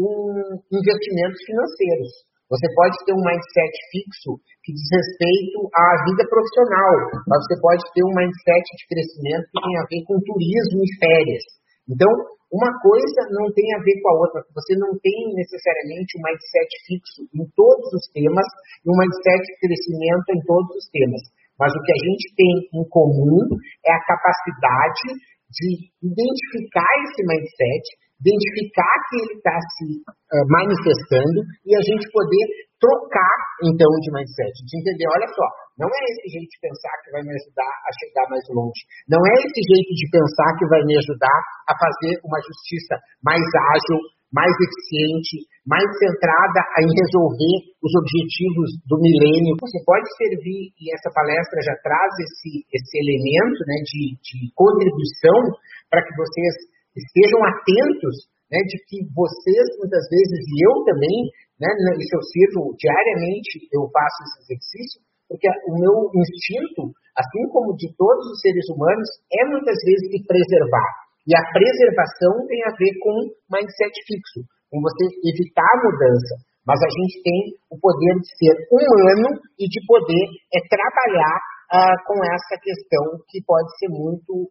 um 0.00 0.56
investimentos 0.72 1.40
financeiros. 1.44 2.10
Você 2.50 2.66
pode 2.74 2.96
ter 3.06 3.14
um 3.14 3.22
mindset 3.22 3.74
fixo 3.94 4.34
que 4.66 4.74
diz 4.74 4.88
respeito 4.90 5.70
à 5.70 5.86
vida 6.02 6.26
profissional, 6.26 7.22
mas 7.30 7.38
você 7.46 7.56
pode 7.62 7.84
ter 7.94 8.02
um 8.02 8.16
mindset 8.16 8.64
de 8.74 8.84
crescimento 8.90 9.46
que 9.46 9.62
tem 9.62 9.76
a 9.78 9.86
ver 9.86 10.02
com 10.08 10.18
turismo 10.18 10.82
e 10.82 10.90
férias. 10.98 11.44
Então, 11.86 12.10
uma 12.50 12.72
coisa 12.82 13.20
não 13.30 13.46
tem 13.54 13.70
a 13.78 13.82
ver 13.86 14.02
com 14.02 14.08
a 14.10 14.18
outra. 14.18 14.42
Você 14.50 14.74
não 14.74 14.90
tem 14.98 15.30
necessariamente 15.38 16.18
um 16.18 16.22
mindset 16.26 16.70
fixo 16.90 17.22
em 17.30 17.46
todos 17.54 17.86
os 17.94 18.04
temas 18.10 18.48
e 18.82 18.90
um 18.90 18.98
mindset 18.98 19.38
de 19.46 19.54
crescimento 19.62 20.26
em 20.34 20.42
todos 20.42 20.74
os 20.74 20.86
temas. 20.90 21.22
Mas 21.54 21.70
o 21.70 21.82
que 21.86 21.92
a 21.94 22.00
gente 22.02 22.26
tem 22.34 22.54
em 22.82 22.84
comum 22.90 23.46
é 23.86 23.92
a 23.94 24.02
capacidade 24.02 25.22
de 25.50 25.90
identificar 25.98 26.90
esse 27.04 27.20
mindset, 27.26 27.84
identificar 28.22 28.94
que 29.10 29.16
ele 29.18 29.34
está 29.34 29.56
se 29.58 29.86
uh, 30.06 30.46
manifestando 30.46 31.40
e 31.66 31.74
a 31.74 31.82
gente 31.82 32.06
poder 32.12 32.46
trocar, 32.80 33.36
então, 33.60 33.90
de 34.00 34.08
mindset, 34.08 34.54
de 34.64 34.74
entender, 34.80 35.04
olha 35.12 35.28
só, 35.28 35.46
não 35.76 35.88
é 35.88 36.00
esse 36.16 36.32
jeito 36.32 36.48
de 36.48 36.58
pensar 36.64 36.94
que 37.04 37.12
vai 37.12 37.22
me 37.24 37.32
ajudar 37.36 37.72
a 37.84 37.90
chegar 38.00 38.26
mais 38.32 38.44
longe, 38.52 38.80
não 39.04 39.20
é 39.20 39.34
esse 39.44 39.60
jeito 39.60 39.92
de 39.92 40.06
pensar 40.08 40.50
que 40.56 40.66
vai 40.68 40.80
me 40.88 40.96
ajudar 40.96 41.38
a 41.68 41.74
fazer 41.76 42.14
uma 42.24 42.40
justiça 42.40 42.96
mais 43.20 43.44
ágil, 43.76 44.00
mais 44.32 44.54
eficiente, 44.62 45.44
mais 45.70 45.86
centrada 46.02 46.60
em 46.82 46.90
resolver 46.90 47.56
os 47.78 47.92
objetivos 47.94 48.74
do 48.90 48.98
milênio. 48.98 49.54
Você 49.62 49.78
pode 49.86 50.10
servir, 50.18 50.74
e 50.74 50.90
essa 50.90 51.14
palestra 51.14 51.62
já 51.62 51.78
traz 51.86 52.10
esse, 52.26 52.66
esse 52.74 52.94
elemento 52.98 53.60
né, 53.70 53.78
de, 53.86 54.02
de 54.18 54.38
contribuição 54.58 55.54
para 55.86 56.02
que 56.02 56.10
vocês 56.18 56.54
estejam 56.98 57.38
atentos 57.46 58.26
né, 58.50 58.58
de 58.66 58.82
que 58.90 58.98
vocês, 59.14 59.64
muitas 59.78 60.02
vezes, 60.10 60.42
e 60.42 60.56
eu 60.66 60.74
também, 60.82 61.16
né, 61.62 61.70
isso 62.02 62.18
eu 62.18 62.24
sirvo 62.26 62.74
diariamente, 62.74 63.70
eu 63.70 63.86
faço 63.94 64.26
esse 64.26 64.50
exercício, 64.50 64.98
porque 65.30 65.46
o 65.70 65.78
meu 65.78 66.10
instinto, 66.18 66.90
assim 67.14 67.46
como 67.54 67.78
de 67.78 67.86
todos 67.94 68.26
os 68.26 68.42
seres 68.42 68.66
humanos, 68.74 69.06
é 69.30 69.46
muitas 69.46 69.78
vezes 69.86 70.10
de 70.10 70.18
preservar. 70.26 70.90
E 71.22 71.30
a 71.30 71.46
preservação 71.54 72.42
tem 72.50 72.58
a 72.66 72.74
ver 72.74 72.90
com 72.98 73.14
mindset 73.54 73.94
fixo, 74.10 74.42
com 74.70 74.78
você 74.80 75.04
evitar 75.26 75.66
a 75.66 75.82
mudança. 75.84 76.34
Mas 76.64 76.78
a 76.78 76.90
gente 76.90 77.18
tem 77.26 77.40
o 77.72 77.76
poder 77.82 78.14
de 78.22 78.30
ser 78.38 78.54
humano 78.70 79.28
e 79.58 79.64
de 79.66 79.80
poder 79.84 80.24
é, 80.54 80.58
trabalhar 80.70 81.38
ah, 81.70 81.96
com 82.06 82.18
essa 82.22 82.56
questão 82.62 83.18
que 83.26 83.42
pode 83.46 83.70
ser 83.78 83.90
muito 83.90 84.50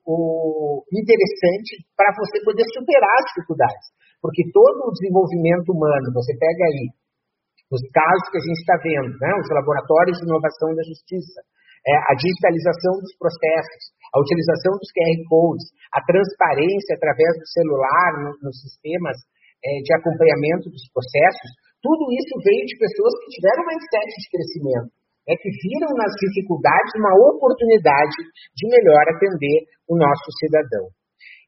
interessante 0.91 1.83
para 1.95 2.11
você 2.15 2.43
poder 2.43 2.65
superar 2.75 3.15
as 3.19 3.27
dificuldades. 3.31 3.85
Porque 4.19 4.43
todo 4.51 4.87
o 4.87 4.93
desenvolvimento 4.95 5.71
humano, 5.71 6.11
você 6.11 6.35
pega 6.35 6.63
aí 6.65 6.91
os 7.71 7.83
casos 7.93 8.27
que 8.33 8.39
a 8.41 8.45
gente 8.47 8.59
está 8.59 8.75
vendo, 8.81 9.13
né, 9.21 9.31
os 9.37 9.49
laboratórios 9.53 10.17
de 10.17 10.25
inovação 10.25 10.73
da 10.73 10.83
justiça, 10.83 11.39
é, 11.87 11.91
a 12.11 12.13
digitalização 12.17 12.99
dos 12.99 13.13
processos, 13.15 13.83
a 14.11 14.19
utilização 14.19 14.73
dos 14.75 14.89
QR 14.91 15.19
codes, 15.29 15.67
a 15.93 16.01
transparência 16.03 16.97
através 16.97 17.31
do 17.37 17.47
celular 17.47 18.09
no, 18.25 18.29
nos 18.43 18.57
sistemas 18.59 19.15
de 19.59 19.91
acompanhamento 19.99 20.71
dos 20.71 20.85
processos, 20.93 21.49
tudo 21.83 22.07
isso 22.15 22.33
veio 22.43 22.63
de 22.63 22.75
pessoas 22.79 23.13
que 23.23 23.33
tiveram 23.39 23.63
uma 23.63 23.75
mindset 23.75 24.07
de 24.07 24.29
crescimento 24.31 24.99
é 25.29 25.37
que 25.37 25.49
viram 25.61 25.93
nas 25.93 26.09
dificuldades 26.17 26.89
uma 26.97 27.13
oportunidade 27.29 28.17
de 28.57 28.65
melhor 28.65 29.05
atender 29.13 29.69
o 29.85 29.93
nosso 29.93 30.25
cidadão. 30.41 30.89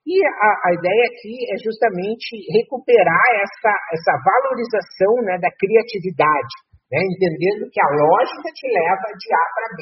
E 0.06 0.18
a, 0.22 0.50
a 0.66 0.70
ideia 0.78 1.06
aqui 1.10 1.34
é 1.50 1.58
justamente 1.58 2.38
recuperar 2.54 3.28
essa, 3.42 3.74
essa 3.94 4.14
valorização 4.22 5.14
né, 5.26 5.38
da 5.42 5.50
criatividade, 5.58 6.56
né, 6.94 7.02
entendendo 7.02 7.70
que 7.70 7.82
a 7.82 7.90
lógica 7.90 8.50
te 8.54 8.66
leva 8.70 9.08
de 9.18 9.28
A 9.34 9.44
para 9.54 9.70
B, 9.78 9.80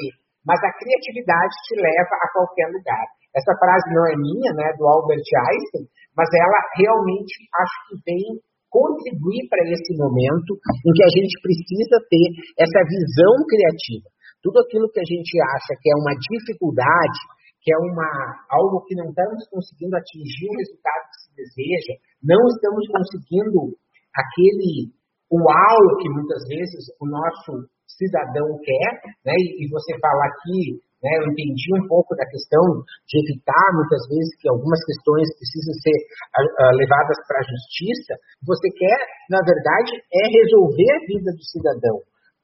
mas 0.48 0.60
a 0.64 0.76
criatividade 0.76 1.54
te 1.68 1.76
leva 1.80 2.14
a 2.20 2.28
qualquer 2.36 2.68
lugar. 2.72 3.06
Essa 3.36 3.56
frase 3.56 3.88
não 3.96 4.04
é 4.12 4.16
minha, 4.16 4.52
né, 4.56 4.68
do 4.76 4.88
Albert 4.88 5.24
Einstein, 5.24 5.88
mas 6.20 6.28
ela 6.36 6.60
realmente 6.76 7.48
acho 7.48 7.78
que 7.88 7.96
vem 8.04 8.28
contribuir 8.68 9.48
para 9.48 9.64
esse 9.72 9.96
momento 9.96 10.52
em 10.84 10.92
que 10.92 11.04
a 11.08 11.12
gente 11.16 11.36
precisa 11.40 11.96
ter 12.12 12.28
essa 12.60 12.82
visão 12.84 13.34
criativa. 13.48 14.12
Tudo 14.44 14.60
aquilo 14.60 14.92
que 14.92 15.00
a 15.00 15.08
gente 15.08 15.32
acha 15.56 15.80
que 15.80 15.88
é 15.88 15.96
uma 15.96 16.12
dificuldade, 16.12 17.20
que 17.64 17.72
é 17.72 17.78
uma, 17.80 18.12
algo 18.52 18.84
que 18.84 19.00
não 19.00 19.08
estamos 19.08 19.48
conseguindo 19.48 19.96
atingir 19.96 20.48
o 20.52 20.60
resultado 20.60 21.04
que 21.08 21.20
se 21.24 21.32
deseja, 21.40 21.94
não 22.20 22.40
estamos 22.52 22.84
conseguindo 22.92 23.80
aquele 24.12 24.92
uau 25.32 25.82
que 26.04 26.10
muitas 26.12 26.44
vezes 26.52 26.84
o 27.00 27.08
nosso 27.08 27.64
cidadão 27.88 28.60
quer, 28.60 28.92
né? 29.24 29.36
e 29.40 29.64
você 29.72 29.96
fala 30.04 30.24
aqui 30.36 30.84
né? 31.00 31.12
Eu 31.20 31.32
entendi 31.32 31.72
um 31.80 31.88
pouco 31.88 32.16
da 32.16 32.28
questão 32.28 32.84
de 33.08 33.16
evitar, 33.24 33.68
muitas 33.76 34.04
vezes, 34.12 34.36
que 34.36 34.52
algumas 34.52 34.80
questões 34.84 35.28
precisam 35.40 35.74
ser 35.80 35.96
uh, 35.96 36.76
levadas 36.76 37.18
para 37.24 37.40
a 37.40 37.48
justiça. 37.48 38.14
Você 38.44 38.68
quer, 38.76 39.00
na 39.32 39.40
verdade, 39.40 39.96
é 39.96 40.24
resolver 40.28 40.92
a 40.92 41.04
vida 41.08 41.32
do 41.32 41.44
cidadão. 41.48 41.98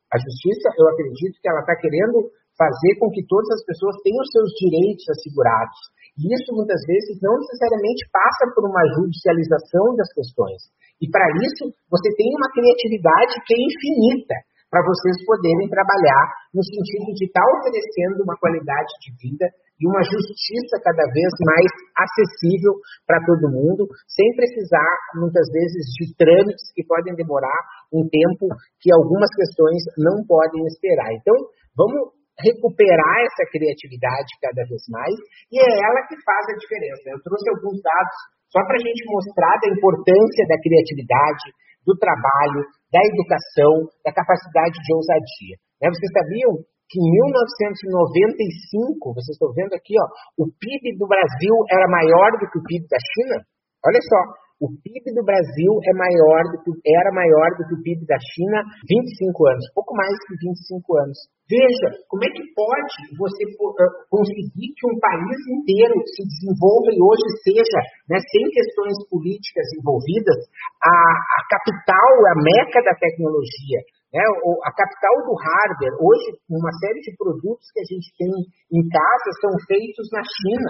A 0.08 0.18
justiça, 0.18 0.72
eu 0.80 0.88
acredito 0.88 1.36
que 1.44 1.50
ela 1.52 1.60
está 1.60 1.76
querendo 1.76 2.32
fazer 2.56 2.94
com 3.04 3.12
que 3.12 3.28
todas 3.28 3.52
as 3.52 3.64
pessoas 3.68 4.00
tenham 4.00 4.24
seus 4.32 4.50
direitos 4.56 5.04
assegurados. 5.12 5.80
E 6.16 6.32
isso, 6.32 6.56
muitas 6.56 6.80
vezes, 6.88 7.20
não 7.20 7.36
necessariamente 7.36 8.08
passa 8.08 8.48
por 8.56 8.64
uma 8.64 8.80
judicialização 8.96 10.00
das 10.00 10.08
questões. 10.16 10.72
E, 11.04 11.12
para 11.12 11.28
isso, 11.44 11.68
você 11.92 12.08
tem 12.16 12.32
uma 12.32 12.48
criatividade 12.56 13.36
que 13.44 13.52
é 13.52 13.60
infinita 13.60 14.36
para 14.75 14.84
vocês 14.84 15.24
poderem 15.24 15.72
trabalhar 15.72 16.51
no 16.51 16.60
sentido 16.60 17.15
de 17.15 17.32
estar 17.32 17.39
tá 17.39 17.48
oferecendo 17.55 18.27
uma 18.27 18.36
qualidade 18.36 18.91
de 19.08 19.15
vida 19.24 19.48
e 19.79 19.88
uma 19.88 20.03
justiça 20.03 20.84
cada 20.84 21.08
vez 21.15 21.32
mais 21.48 21.72
acessível 21.96 22.75
para 23.08 23.24
todo 23.24 23.55
mundo, 23.55 23.88
sem 24.03 24.27
precisar, 24.36 24.91
muitas 25.15 25.48
vezes, 25.48 25.79
de 25.96 26.12
trâmites 26.20 26.75
que 26.75 26.84
podem 26.84 27.15
demorar 27.15 27.55
um 27.88 28.03
tempo 28.03 28.51
que 28.84 28.91
algumas 28.91 29.32
questões 29.32 29.79
não 29.96 30.27
podem 30.27 30.67
esperar. 30.67 31.08
Então, 31.24 31.36
vamos 31.72 32.12
recuperar 32.36 33.15
essa 33.24 33.48
criatividade 33.48 34.27
cada 34.44 34.60
vez 34.67 34.84
mais 34.91 35.15
e 35.51 35.55
é 35.55 35.72
ela 35.72 36.03
que 36.03 36.20
faz 36.20 36.44
a 36.51 36.60
diferença. 36.60 37.15
Eu 37.15 37.24
trouxe 37.24 37.48
alguns 37.48 37.79
dados 37.79 38.17
só 38.51 38.60
para 38.60 38.75
a 38.75 38.84
gente 38.84 39.08
mostrar 39.08 39.55
da 39.55 39.72
importância 39.72 40.44
da 40.51 40.60
criatividade, 40.60 41.48
do 41.88 41.96
trabalho, 41.96 42.65
da 42.96 43.04
educação, 43.12 43.92
da 44.08 44.16
capacidade 44.16 44.80
de 44.80 44.92
ousadia. 44.96 45.60
Né? 45.84 45.92
Vocês 45.92 46.08
sabiam 46.16 46.64
que 46.88 46.96
em 46.96 47.12
1995, 47.12 49.12
vocês 49.12 49.36
estão 49.36 49.52
vendo 49.52 49.75
aqui, 49.75 50.00
ó, 50.00 50.08
o 50.40 50.48
PIB 50.48 50.96
do 50.96 51.04
Brasil 51.04 51.52
era 51.68 51.92
maior 51.92 52.40
do 52.40 52.48
que 52.48 52.56
o 52.56 52.64
PIB 52.64 52.88
da 52.88 52.96
China? 52.96 53.44
Olha 53.84 54.00
só, 54.00 54.45
o 54.62 54.72
PIB 54.72 55.12
do 55.12 55.24
Brasil 55.24 55.72
é 55.84 55.94
maior 55.94 56.44
do 56.48 56.64
que, 56.64 56.72
era 56.88 57.12
maior 57.12 57.50
do 57.60 57.68
que 57.68 57.76
o 57.76 57.84
PIB 57.84 58.08
da 58.08 58.16
China 58.16 58.64
25 58.88 59.36
anos, 59.52 59.66
pouco 59.76 59.92
mais 59.96 60.16
que 60.24 60.36
25 60.40 60.80
anos. 61.04 61.18
Veja, 61.46 61.88
como 62.10 62.26
é 62.26 62.30
que 62.34 62.42
pode 62.56 62.96
você 63.20 63.44
conseguir 64.10 64.70
que 64.74 64.86
um 64.90 64.98
país 64.98 65.38
inteiro 65.46 65.94
se 66.10 66.26
desenvolva 66.26 66.90
e 66.90 66.98
hoje 66.98 67.28
seja, 67.46 67.80
né, 68.10 68.18
sem 68.18 68.44
questões 68.50 68.98
políticas 69.12 69.68
envolvidas, 69.78 70.40
a, 70.82 70.90
a 70.90 71.40
capital, 71.52 72.12
a 72.32 72.36
meca 72.42 72.80
da 72.82 72.96
tecnologia, 72.98 73.80
né, 74.16 74.24
a 74.64 74.72
capital 74.72 75.16
do 75.28 75.36
hardware. 75.36 76.00
Hoje, 76.00 76.40
uma 76.48 76.72
série 76.80 77.04
de 77.04 77.12
produtos 77.20 77.68
que 77.76 77.84
a 77.84 77.88
gente 77.92 78.08
tem 78.16 78.32
em 78.32 78.84
casa 78.88 79.30
são 79.44 79.52
feitos 79.68 80.08
na 80.16 80.24
China, 80.24 80.70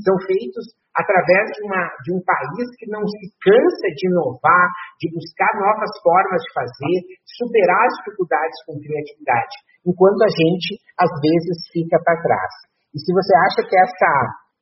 são 0.00 0.16
feitos 0.24 0.64
através 0.96 1.44
de, 1.52 1.60
uma, 1.68 1.82
de 2.08 2.10
um 2.16 2.20
país 2.24 2.66
que 2.80 2.88
não 2.88 3.04
se 3.04 3.28
cansa 3.44 3.88
de 3.92 4.08
inovar, 4.08 4.72
de 4.96 5.12
buscar 5.12 5.52
novas 5.60 5.92
formas 6.00 6.40
de 6.40 6.50
fazer, 6.56 6.96
superar 7.36 7.84
as 7.84 7.94
dificuldades 8.00 8.58
com 8.64 8.80
criatividade, 8.80 9.54
enquanto 9.84 10.24
a 10.24 10.32
gente, 10.32 10.80
às 10.96 11.12
vezes, 11.20 11.68
fica 11.68 12.00
para 12.00 12.16
trás. 12.24 12.52
E 12.96 12.98
se 13.04 13.12
você 13.12 13.32
acha 13.44 13.60
que 13.60 13.76
essa 13.76 14.12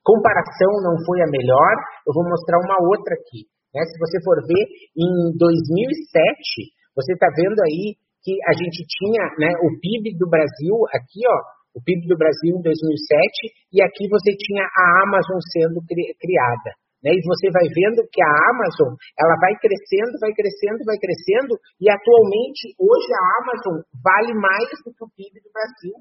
comparação 0.03 0.83
não 0.83 0.99
foi 1.07 1.23
a 1.23 1.31
melhor, 1.31 1.75
eu 2.03 2.11
vou 2.11 2.27
mostrar 2.27 2.59
uma 2.59 2.83
outra 2.83 3.15
aqui. 3.15 3.47
Né? 3.71 3.87
Se 3.87 3.95
você 4.03 4.19
for 4.27 4.43
ver, 4.43 4.65
em 4.99 5.39
2007, 5.39 6.75
você 6.99 7.15
está 7.15 7.31
vendo 7.31 7.59
aí 7.63 7.95
que 8.25 8.33
a 8.49 8.55
gente 8.57 8.81
tinha 8.89 9.23
né, 9.37 9.53
o 9.61 9.69
PIB 9.77 10.17
do 10.17 10.25
Brasil 10.25 10.75
aqui, 10.97 11.21
ó, 11.29 11.39
o 11.77 11.81
PIB 11.85 12.09
do 12.09 12.17
Brasil 12.17 12.57
em 12.57 12.63
2007, 12.65 13.69
e 13.77 13.85
aqui 13.85 14.09
você 14.09 14.33
tinha 14.33 14.65
a 14.65 15.05
Amazon 15.05 15.39
sendo 15.53 15.85
cri 15.85 16.17
criada. 16.17 16.73
Né? 17.05 17.13
E 17.13 17.21
você 17.21 17.53
vai 17.53 17.69
vendo 17.69 18.01
que 18.09 18.23
a 18.25 18.33
Amazon 18.49 18.97
ela 19.21 19.37
vai 19.37 19.53
crescendo, 19.61 20.17
vai 20.17 20.33
crescendo, 20.33 20.81
vai 20.89 20.97
crescendo, 20.97 21.53
e 21.77 21.85
atualmente, 21.93 22.73
hoje 22.81 23.11
a 23.13 23.25
Amazon 23.45 23.77
vale 24.01 24.33
mais 24.41 24.73
do 24.81 24.89
que 24.89 25.05
o 25.05 25.13
PIB 25.13 25.37
do 25.45 25.53
Brasil. 25.53 25.95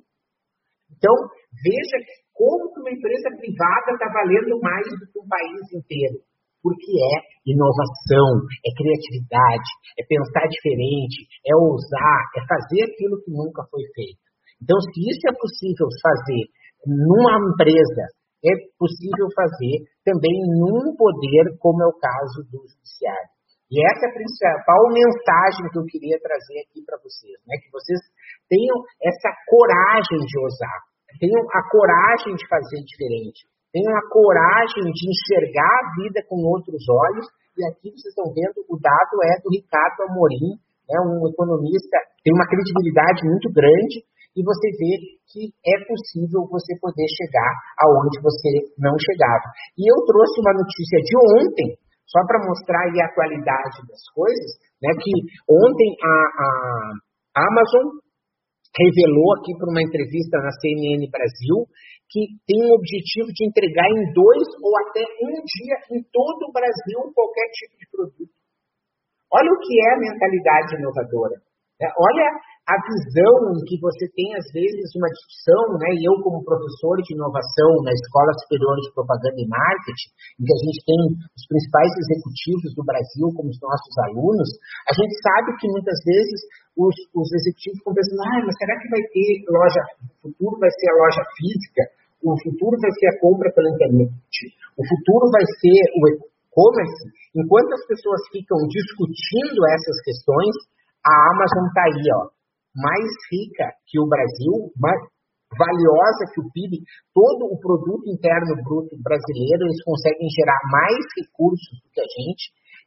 Então, 0.96 1.12
veja 1.52 1.98
como 2.32 2.72
uma 2.80 2.92
empresa 2.94 3.36
privada 3.36 3.92
está 3.92 4.08
valendo 4.16 4.56
mais 4.64 4.88
do 4.88 5.06
que 5.12 5.20
um 5.20 5.28
país 5.28 5.68
inteiro. 5.76 6.24
Porque 6.64 6.96
é 6.96 7.16
inovação, 7.44 8.48
é 8.64 8.72
criatividade, 8.72 9.70
é 10.00 10.04
pensar 10.08 10.48
diferente, 10.48 11.28
é 11.44 11.52
ousar, 11.60 12.24
é 12.40 12.42
fazer 12.48 12.88
aquilo 12.88 13.20
que 13.20 13.32
nunca 13.36 13.68
foi 13.68 13.84
feito. 13.92 14.24
Então, 14.64 14.80
se 14.80 14.96
isso 15.04 15.28
é 15.28 15.34
possível 15.36 15.92
fazer 16.00 16.44
numa 16.88 17.36
empresa, 17.52 18.04
é 18.48 18.52
possível 18.80 19.28
fazer 19.36 19.92
também 20.08 20.36
num 20.56 20.96
poder, 20.96 21.52
como 21.60 21.84
é 21.84 21.88
o 21.88 22.00
caso 22.00 22.48
do 22.48 22.64
judiciário. 22.64 23.32
E 23.72 23.80
essa 23.80 24.06
é 24.06 24.10
a 24.12 24.14
principal 24.14 24.84
mensagem 24.92 25.66
que 25.72 25.80
eu 25.80 25.86
queria 25.88 26.20
trazer 26.20 26.62
aqui 26.62 26.84
para 26.86 27.00
vocês, 27.02 27.40
né? 27.48 27.58
que 27.58 27.72
vocês 27.72 28.00
tenham 28.48 28.78
essa 29.02 29.32
coragem 29.50 30.20
de 30.20 30.36
ousar, 30.40 30.80
tenham 31.20 31.42
a 31.42 31.62
coragem 31.72 32.36
de 32.36 32.46
fazer 32.48 32.80
diferente, 32.86 33.48
tenham 33.74 33.92
a 33.98 34.08
coragem 34.08 34.86
de 34.94 35.04
enxergar 35.10 35.74
a 35.82 35.90
vida 35.98 36.22
com 36.30 36.38
outros 36.46 36.86
olhos. 36.86 37.26
E 37.58 37.66
aqui 37.66 37.90
vocês 37.90 38.14
estão 38.14 38.30
vendo, 38.30 38.62
o 38.70 38.78
dado 38.78 39.16
é 39.26 39.42
do 39.42 39.50
Ricardo 39.50 40.06
Amorim, 40.10 40.62
né, 40.86 40.98
um 41.10 41.26
economista, 41.26 41.98
tem 42.22 42.34
uma 42.34 42.46
credibilidade 42.46 43.26
muito 43.26 43.50
grande, 43.50 44.06
e 44.34 44.42
você 44.42 44.68
vê 44.78 44.94
que 45.30 45.54
é 45.62 45.78
possível 45.86 46.46
você 46.50 46.74
poder 46.82 47.06
chegar 47.06 47.52
aonde 47.86 48.18
você 48.22 48.50
não 48.82 48.94
chegava. 48.98 49.46
E 49.78 49.86
eu 49.86 49.98
trouxe 50.06 50.42
uma 50.42 50.58
notícia 50.58 51.00
de 51.06 51.14
ontem, 51.38 51.70
só 52.10 52.22
para 52.26 52.42
mostrar 52.46 52.82
a 52.82 53.06
atualidade 53.06 53.86
das 53.86 54.02
coisas, 54.14 54.50
né, 54.82 54.90
que 54.98 55.14
ontem 55.46 55.90
a, 56.02 56.16
a 56.42 57.46
Amazon 57.46 58.02
revelou 58.74 59.38
aqui 59.38 59.54
por 59.58 59.70
uma 59.70 59.82
entrevista 59.82 60.42
na 60.42 60.50
CNN 60.58 61.06
Brasil 61.10 61.70
que 62.14 62.22
tem 62.46 62.62
o 62.62 62.78
objetivo 62.78 63.34
de 63.34 63.50
entregar 63.50 63.90
em 63.90 64.14
dois 64.14 64.46
ou 64.62 64.72
até 64.86 65.02
um 65.26 65.34
dia 65.34 65.78
em 65.98 66.00
todo 66.14 66.46
o 66.46 66.54
Brasil 66.54 67.10
qualquer 67.10 67.50
tipo 67.58 67.74
de 67.74 67.90
produto. 67.90 68.34
Olha 69.34 69.50
o 69.50 69.60
que 69.66 69.74
é 69.82 69.88
a 69.98 70.02
mentalidade 70.14 70.78
inovadora. 70.78 71.42
Né? 71.82 71.90
Olha 71.98 72.28
a 72.70 72.78
visão 72.80 73.34
que 73.66 73.76
você 73.82 74.06
tem, 74.14 74.30
às 74.38 74.46
vezes, 74.54 74.88
uma 74.96 75.10
discussão, 75.10 75.76
né? 75.82 75.90
e 75.98 76.06
eu, 76.06 76.16
como 76.22 76.46
professor 76.46 76.96
de 77.02 77.18
inovação 77.18 77.82
na 77.82 77.92
Escola 77.92 78.32
Superior 78.46 78.78
de 78.78 78.94
Propaganda 78.94 79.36
e 79.36 79.50
Marketing, 79.50 80.12
em 80.38 80.44
que 80.46 80.54
a 80.54 80.62
gente 80.70 80.80
tem 80.86 81.00
os 81.34 81.44
principais 81.50 81.92
executivos 81.98 82.70
do 82.78 82.86
Brasil 82.86 83.26
como 83.36 83.50
os 83.50 83.60
nossos 83.60 83.94
alunos, 84.06 84.50
a 84.86 84.94
gente 84.96 85.12
sabe 85.18 85.50
que 85.60 85.68
muitas 85.76 85.98
vezes 86.06 86.40
os, 86.78 86.96
os 87.18 87.28
executivos 87.42 87.82
ficam 87.84 87.98
pensando, 87.98 88.22
ah, 88.22 88.42
mas 88.48 88.56
será 88.56 88.74
que 88.80 88.94
vai 88.94 89.04
ter 89.12 89.30
loja, 89.50 89.82
o 90.24 90.30
futuro 90.30 90.56
vai 90.62 90.72
ser 90.72 90.88
a 90.88 90.98
loja 91.04 91.24
física, 91.36 91.82
o 92.24 92.34
futuro 92.40 92.80
vai 92.80 92.92
ser 92.96 93.08
a 93.12 93.20
compra 93.20 93.52
pela 93.52 93.70
internet, 93.70 94.10
o 94.80 94.84
futuro 94.88 95.28
vai 95.30 95.46
ser 95.60 95.80
o 96.00 96.02
e-commerce. 96.08 97.04
Enquanto 97.36 97.74
as 97.74 97.86
pessoas 97.86 98.22
ficam 98.32 98.58
discutindo 98.70 99.60
essas 99.76 99.98
questões, 100.02 100.56
a 101.04 101.14
Amazon 101.36 101.68
está 101.68 101.84
aí, 101.84 102.06
ó, 102.16 102.22
mais 102.74 103.10
rica 103.30 103.68
que 103.86 104.00
o 104.00 104.08
Brasil, 104.08 104.72
mais 104.80 104.98
valiosa 105.54 106.26
que 106.34 106.42
o 106.42 106.50
PIB, 106.50 106.82
todo 107.14 107.46
o 107.46 107.60
produto 107.62 108.10
interno 108.10 108.58
bruto 108.66 108.98
brasileiro, 109.02 109.70
eles 109.70 109.84
conseguem 109.86 110.30
gerar 110.34 110.58
mais 110.72 111.04
recursos 111.14 111.78
do 111.84 111.90
que 111.94 112.02
a 112.02 112.10
gente 112.10 112.44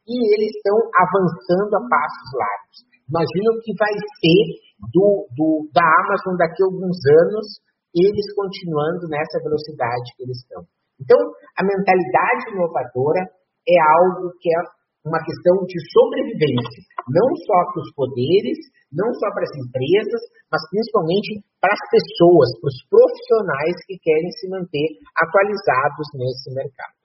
e 0.07 0.15
eles 0.35 0.51
estão 0.55 0.75
avançando 0.75 1.71
a 1.75 1.83
passos 1.87 2.29
largos. 2.35 2.77
Imagina 3.07 3.47
o 3.55 3.61
que 3.63 3.71
vai 3.75 3.95
ser 3.95 4.43
do, 4.91 5.27
do, 5.35 5.47
da 5.71 5.83
Amazon 5.83 6.35
daqui 6.35 6.63
a 6.63 6.67
alguns 6.67 6.99
anos, 7.23 7.47
eles 7.95 8.27
continuando 8.35 9.07
nessa 9.07 9.39
velocidade 9.43 10.07
que 10.15 10.23
eles 10.23 10.37
estão. 10.43 10.63
Então, 10.99 11.17
a 11.55 11.61
mentalidade 11.63 12.51
inovadora 12.51 13.21
é 13.67 13.77
algo 14.01 14.33
que 14.41 14.49
é 14.49 14.59
uma 15.05 15.23
questão 15.23 15.55
de 15.63 15.77
sobrevivência, 15.93 16.83
não 17.07 17.29
só 17.47 17.59
para 17.71 17.79
os 17.79 17.91
poderes, 17.95 18.59
não 18.91 19.07
só 19.15 19.27
para 19.31 19.47
as 19.47 19.53
empresas, 19.55 20.21
mas 20.51 20.61
principalmente 20.67 21.43
para 21.63 21.71
as 21.71 21.83
pessoas, 21.87 22.49
para 22.59 22.71
os 22.71 22.79
profissionais 22.91 23.75
que 23.87 23.95
querem 24.03 24.31
se 24.35 24.47
manter 24.51 24.87
atualizados 25.15 26.07
nesse 26.15 26.47
mercado. 26.51 26.95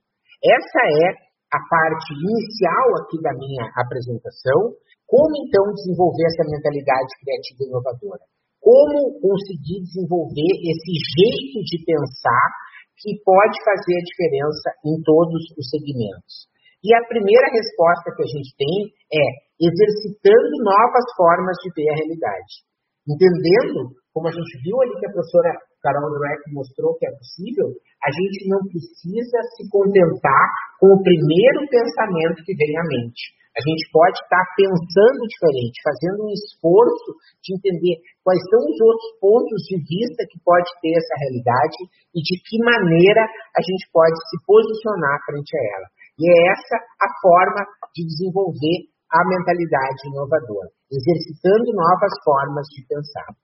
Essa 0.42 0.80
é 0.98 1.06
a 1.52 1.60
parte 1.68 2.10
inicial 2.16 2.88
aqui 3.02 3.20
da 3.22 3.32
minha 3.38 3.70
apresentação. 3.78 4.74
Como 5.06 5.30
então 5.44 5.76
desenvolver 5.76 6.24
essa 6.24 6.48
mentalidade 6.48 7.12
criativa 7.20 7.60
e 7.60 7.68
inovadora? 7.68 8.24
Como 8.62 9.18
conseguir 9.18 9.83
desenvolver 9.83 10.55
esse 10.70 10.92
jeito 11.18 11.59
de 11.66 11.83
pensar 11.83 12.46
que 12.94 13.18
pode 13.27 13.59
fazer 13.66 13.98
a 13.98 14.07
diferença 14.07 14.68
em 14.87 14.94
todos 15.03 15.42
os 15.59 15.66
segmentos? 15.66 16.46
E 16.79 16.94
a 16.94 17.03
primeira 17.11 17.51
resposta 17.51 18.14
que 18.14 18.22
a 18.22 18.31
gente 18.31 18.55
tem 18.55 18.87
é 19.11 19.27
exercitando 19.66 20.62
novas 20.62 21.07
formas 21.18 21.59
de 21.59 21.75
ver 21.75 21.90
a 21.90 21.98
realidade. 22.07 22.55
Entendendo, 23.03 23.98
como 24.14 24.31
a 24.31 24.35
gente 24.35 24.55
viu 24.62 24.79
ali 24.79 24.94
que 24.94 25.07
a 25.07 25.14
professora 25.14 25.59
Carol 25.82 26.14
Dweck 26.14 26.40
mostrou 26.54 26.94
que 26.96 27.06
é 27.06 27.12
possível, 27.12 27.74
a 28.02 28.10
gente 28.14 28.48
não 28.48 28.62
precisa 28.70 29.38
se 29.58 29.68
contentar 29.68 30.46
com 30.78 30.94
o 30.94 31.02
primeiro 31.02 31.66
pensamento 31.66 32.42
que 32.46 32.54
vem 32.54 32.72
à 32.78 32.84
mente. 32.86 33.34
A 33.52 33.60
gente 33.60 33.84
pode 33.92 34.16
estar 34.16 34.44
pensando 34.56 35.28
diferente, 35.28 35.84
fazendo 35.84 36.24
um 36.24 36.32
esforço 36.32 37.10
de 37.44 37.52
entender 37.52 38.00
quais 38.24 38.40
são 38.48 38.64
os 38.64 38.78
outros 38.80 39.10
pontos 39.20 39.60
de 39.68 39.76
vista 39.76 40.24
que 40.24 40.40
pode 40.40 40.64
ter 40.80 40.96
essa 40.96 41.14
realidade 41.20 41.78
e 42.16 42.18
de 42.24 42.34
que 42.40 42.56
maneira 42.64 43.28
a 43.28 43.60
gente 43.60 43.84
pode 43.92 44.16
se 44.32 44.40
posicionar 44.48 45.20
frente 45.28 45.52
a 45.52 45.62
ela. 45.76 45.88
E 46.16 46.22
é 46.24 46.36
essa 46.48 46.76
a 46.80 47.08
forma 47.20 47.60
de 47.92 48.08
desenvolver 48.08 48.88
a 49.12 49.20
mentalidade 49.28 50.00
inovadora, 50.08 50.72
exercitando 50.88 51.76
novas 51.76 52.14
formas 52.24 52.64
de 52.72 52.80
pensar. 52.88 53.36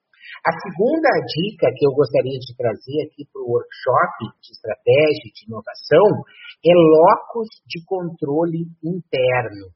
A 0.47 0.53
segunda 0.55 1.11
dica 1.27 1.69
que 1.75 1.85
eu 1.87 1.93
gostaria 1.93 2.39
de 2.39 2.57
trazer 2.57 2.99
aqui 3.09 3.27
para 3.33 3.43
o 3.43 3.51
workshop 3.51 4.39
de 4.41 4.51
estratégia 4.53 5.29
de 5.35 5.41
inovação 5.49 6.09
é 6.65 6.75
locus 6.75 7.49
de 7.67 7.85
controle 7.85 8.67
interno. 8.85 9.73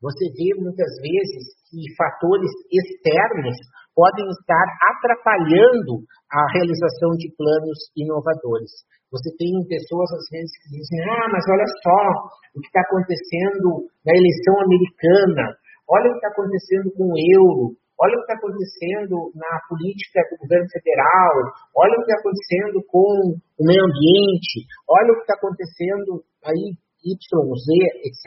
Você 0.00 0.28
vê 0.36 0.52
muitas 0.60 0.92
vezes 1.00 1.56
que 1.70 1.80
fatores 1.96 2.52
externos 2.68 3.56
podem 3.96 4.28
estar 4.28 4.66
atrapalhando 4.92 6.04
a 6.28 6.40
realização 6.52 7.16
de 7.16 7.32
planos 7.32 7.88
inovadores. 7.96 8.84
Você 9.10 9.32
tem 9.38 9.50
pessoas, 9.64 10.10
às 10.12 10.26
vezes, 10.28 10.52
que 10.60 10.76
dizem: 10.76 11.00
ah, 11.08 11.28
mas 11.32 11.44
olha 11.48 11.68
só 11.80 12.00
o 12.52 12.60
que 12.60 12.68
está 12.68 12.82
acontecendo 12.84 13.88
na 14.04 14.12
eleição 14.12 14.54
americana, 14.60 15.56
olha 15.88 16.10
o 16.10 16.12
que 16.12 16.20
está 16.20 16.28
acontecendo 16.28 16.92
com 16.92 17.06
o 17.08 17.16
euro, 17.16 17.78
olha 18.00 18.14
o 18.14 18.20
que 18.22 18.26
está 18.28 18.36
acontecendo 18.36 19.32
na 19.34 19.52
política 19.68 20.20
do 20.30 20.36
governo 20.44 20.68
federal, 20.68 21.32
olha 21.76 21.94
o 21.96 22.02
que 22.04 22.08
está 22.12 22.18
acontecendo 22.20 22.76
com 22.88 23.08
o 23.36 23.62
meio 23.64 23.82
ambiente, 23.84 24.68
olha 24.88 25.12
o 25.12 25.16
que 25.16 25.24
está 25.24 25.34
acontecendo 25.40 26.10
aí 26.44 26.76
Y, 27.06 27.14
Z, 27.14 27.66
etc. 28.04 28.24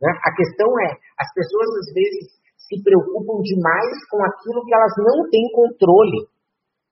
Né? 0.00 0.10
A 0.10 0.30
questão 0.36 0.68
é, 0.86 0.90
as 1.18 1.28
pessoas 1.34 1.68
às 1.82 1.88
vezes 1.92 2.24
se 2.56 2.76
preocupam 2.80 3.42
demais 3.42 3.96
com 4.08 4.22
aquilo 4.22 4.64
que 4.64 4.74
elas 4.74 4.94
não 4.96 5.28
têm 5.28 5.46
controle. 5.52 6.30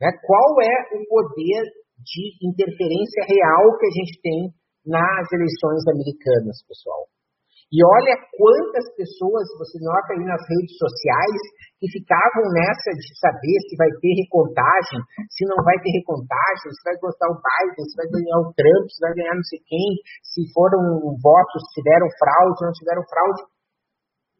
Né? 0.00 0.10
Qual 0.26 0.50
é 0.60 0.76
o 0.96 1.06
poder 1.06 1.62
de 2.00 2.24
interferência 2.42 3.22
real 3.28 3.76
que 3.78 3.86
a 3.86 3.94
gente 3.94 4.14
tem 4.20 4.40
nas 4.84 5.24
eleições 5.32 5.84
americanas, 5.88 6.64
pessoal? 6.66 7.06
E 7.70 7.78
olha 7.86 8.18
quantas 8.34 8.82
pessoas 8.98 9.46
você 9.54 9.78
nota 9.78 10.10
aí 10.18 10.26
nas 10.26 10.42
redes 10.42 10.74
sociais 10.74 11.42
que 11.78 11.86
ficavam 11.86 12.50
nessa 12.50 12.90
de 12.98 13.14
saber 13.14 13.56
se 13.70 13.78
vai 13.78 13.86
ter 14.02 14.10
recontagem, 14.26 14.98
se 15.30 15.46
não 15.46 15.54
vai 15.62 15.78
ter 15.78 15.94
recontagem, 16.02 16.66
se 16.66 16.82
vai 16.82 16.98
gostar 16.98 17.30
o 17.30 17.38
Biden, 17.38 17.86
se 17.86 17.94
vai 17.94 18.08
ganhar 18.10 18.38
o 18.42 18.50
Trump, 18.58 18.84
se 18.90 18.98
vai 18.98 19.14
ganhar 19.14 19.38
não 19.38 19.46
sei 19.46 19.62
quem, 19.70 19.90
se 20.18 20.42
foram 20.50 20.82
votos, 21.14 21.62
tiveram 21.70 22.10
fraude, 22.18 22.58
não 22.66 22.74
tiveram 22.74 23.06
fraude. 23.06 23.42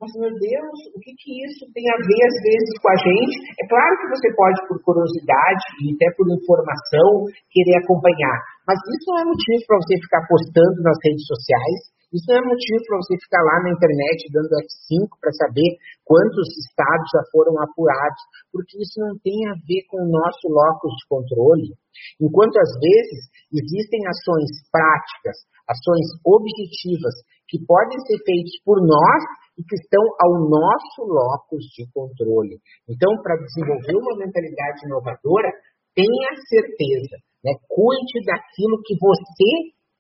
Mas, 0.03 0.11
meu 0.19 0.33
Deus, 0.33 0.77
o 0.91 0.99
que, 0.99 1.13
que 1.15 1.31
isso 1.45 1.71
tem 1.71 1.87
a 1.87 1.99
ver, 2.03 2.23
às 2.27 2.39
vezes, 2.41 2.73
com 2.83 2.89
a 2.89 2.99
gente? 2.99 3.37
É 3.63 3.65
claro 3.69 3.95
que 4.01 4.11
você 4.11 4.29
pode, 4.33 4.59
por 4.67 4.81
curiosidade 4.83 5.65
e 5.87 5.93
até 5.93 6.09
por 6.19 6.25
informação, 6.35 7.31
querer 7.53 7.79
acompanhar. 7.85 8.37
Mas 8.67 8.81
isso 8.81 9.07
não 9.13 9.23
é 9.23 9.25
motivo 9.29 9.61
para 9.71 9.77
você 9.77 9.95
ficar 10.03 10.25
postando 10.27 10.83
nas 10.83 10.99
redes 11.05 11.25
sociais 11.31 12.00
isso 12.11 12.27
não 12.27 12.43
é 12.43 12.43
motivo 12.43 12.83
para 12.91 12.99
você 12.99 13.15
ficar 13.23 13.43
lá 13.47 13.57
na 13.63 13.71
internet 13.71 14.19
dando 14.35 14.51
F5 14.67 15.15
para 15.23 15.31
saber 15.31 15.79
quantos 16.03 16.47
estados 16.59 17.07
já 17.07 17.23
foram 17.31 17.55
apurados, 17.63 18.23
porque 18.51 18.83
isso 18.83 18.99
não 18.99 19.15
tem 19.23 19.39
a 19.47 19.55
ver 19.63 19.87
com 19.87 20.03
o 20.03 20.11
nosso 20.11 20.51
locus 20.51 20.91
de 20.91 21.07
controle. 21.07 21.71
Enquanto 22.19 22.59
às 22.59 22.73
vezes 22.83 23.31
existem 23.55 24.03
ações 24.11 24.51
práticas, 24.75 25.39
ações 25.71 26.07
objetivas 26.27 27.15
que 27.47 27.63
podem 27.63 27.99
ser 28.03 28.19
feitas 28.27 28.59
por 28.67 28.83
nós 28.83 29.23
e 29.55 29.63
que 29.63 29.79
estão 29.79 30.03
ao 30.19 30.51
nosso 30.51 31.07
locus 31.07 31.63
de 31.79 31.87
controle. 31.95 32.59
Então, 32.91 33.23
para 33.23 33.39
desenvolver 33.39 33.95
uma 33.95 34.19
mentalidade 34.19 34.83
inovadora, 34.83 35.51
tenha 35.95 36.31
certeza, 36.43 37.23
né? 37.47 37.55
cuide 37.71 38.19
daquilo 38.27 38.83
que 38.83 38.99
você 38.99 39.51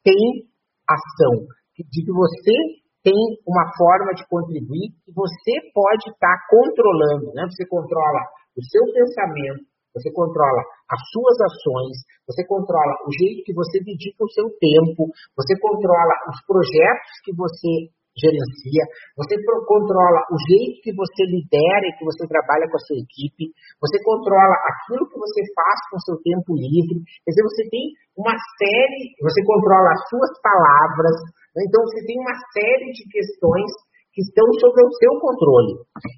tem 0.03 0.51
ação 0.90 1.46
de 1.88 2.04
que 2.04 2.12
você 2.12 2.56
tem 3.02 3.16
uma 3.48 3.64
forma 3.76 4.12
de 4.12 4.26
contribuir 4.28 4.92
que 5.04 5.12
você 5.12 5.54
pode 5.72 6.04
estar 6.12 6.36
tá 6.36 6.46
controlando, 6.50 7.32
né? 7.32 7.48
Você 7.48 7.64
controla 7.66 8.20
o 8.56 8.62
seu 8.62 8.84
pensamento, 8.92 9.64
você 9.94 10.12
controla 10.12 10.60
as 10.90 11.00
suas 11.10 11.36
ações, 11.40 11.96
você 12.26 12.44
controla 12.46 12.92
o 13.06 13.10
jeito 13.10 13.44
que 13.44 13.54
você 13.54 13.80
dedica 13.80 14.22
o 14.22 14.30
seu 14.30 14.46
tempo, 14.60 15.08
você 15.34 15.58
controla 15.58 16.14
os 16.28 16.38
projetos 16.46 17.10
que 17.24 17.32
você 17.34 17.90
gerencia, 18.20 18.85
você 19.16 19.35
controla 19.64 20.20
o 20.28 20.37
jeito 20.37 20.85
que 20.85 20.92
você 20.92 21.24
lidera 21.24 21.85
e 21.88 21.96
que 21.96 22.04
você 22.04 22.28
trabalha 22.28 22.68
com 22.68 22.76
a 22.76 22.85
sua 22.85 23.00
equipe, 23.00 23.50
você 23.80 23.96
controla 24.04 24.54
aquilo 24.68 25.09
que 25.09 25.18
você 25.18 25.40
faz 25.56 25.78
com 25.88 25.96
o 25.96 26.04
seu 26.04 26.16
tempo 26.20 26.52
livre, 26.52 27.00
quer 27.24 27.33
dizer, 27.33 27.44
você 27.48 27.64
tem 27.72 27.85
uma 28.20 28.37
série, 28.61 29.16
você 29.24 29.40
controla 29.42 29.88
as 29.96 30.02
suas 30.12 30.33
palavras, 30.44 31.16
né? 31.56 31.64
então 31.64 31.80
você 31.88 32.04
tem 32.04 32.16
uma 32.20 32.37
série 32.52 32.92
de 32.92 33.04
questões 33.09 33.72
que 34.12 34.22
estão 34.22 34.46
sob 34.59 34.74
o 34.74 34.96
seu 34.98 35.12
controle. 35.22 35.74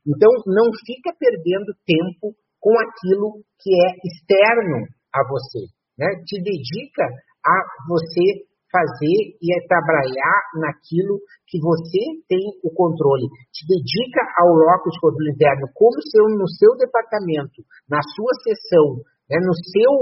Então 0.09 0.31
não 0.49 0.67
fica 0.85 1.13
perdendo 1.15 1.77
tempo 1.85 2.35
com 2.59 2.73
aquilo 2.79 3.45
que 3.61 3.71
é 3.71 3.89
externo 4.07 4.87
a 5.13 5.21
você, 5.29 5.67
né? 5.99 6.09
Te 6.25 6.41
dedica 6.41 7.05
a 7.45 7.57
você 7.89 8.47
fazer 8.73 9.37
e 9.37 9.47
é 9.53 9.59
trabalhar 9.69 10.41
naquilo 10.57 11.21
que 11.47 11.61
você 11.61 12.03
tem 12.27 12.41
o 12.65 12.73
controle. 12.73 13.29
Te 13.53 13.69
dedica 13.69 14.25
ao 14.41 14.49
locus 14.57 14.97
de 14.97 15.01
controle 15.05 15.31
interno, 15.31 15.69
como 15.77 16.01
seu, 16.09 16.25
no 16.33 16.49
seu 16.49 16.73
departamento, 16.81 17.61
na 17.85 18.01
sua 18.17 18.33
sessão, 18.41 19.05
né, 19.29 19.37
no 19.45 19.53
seu 19.53 19.93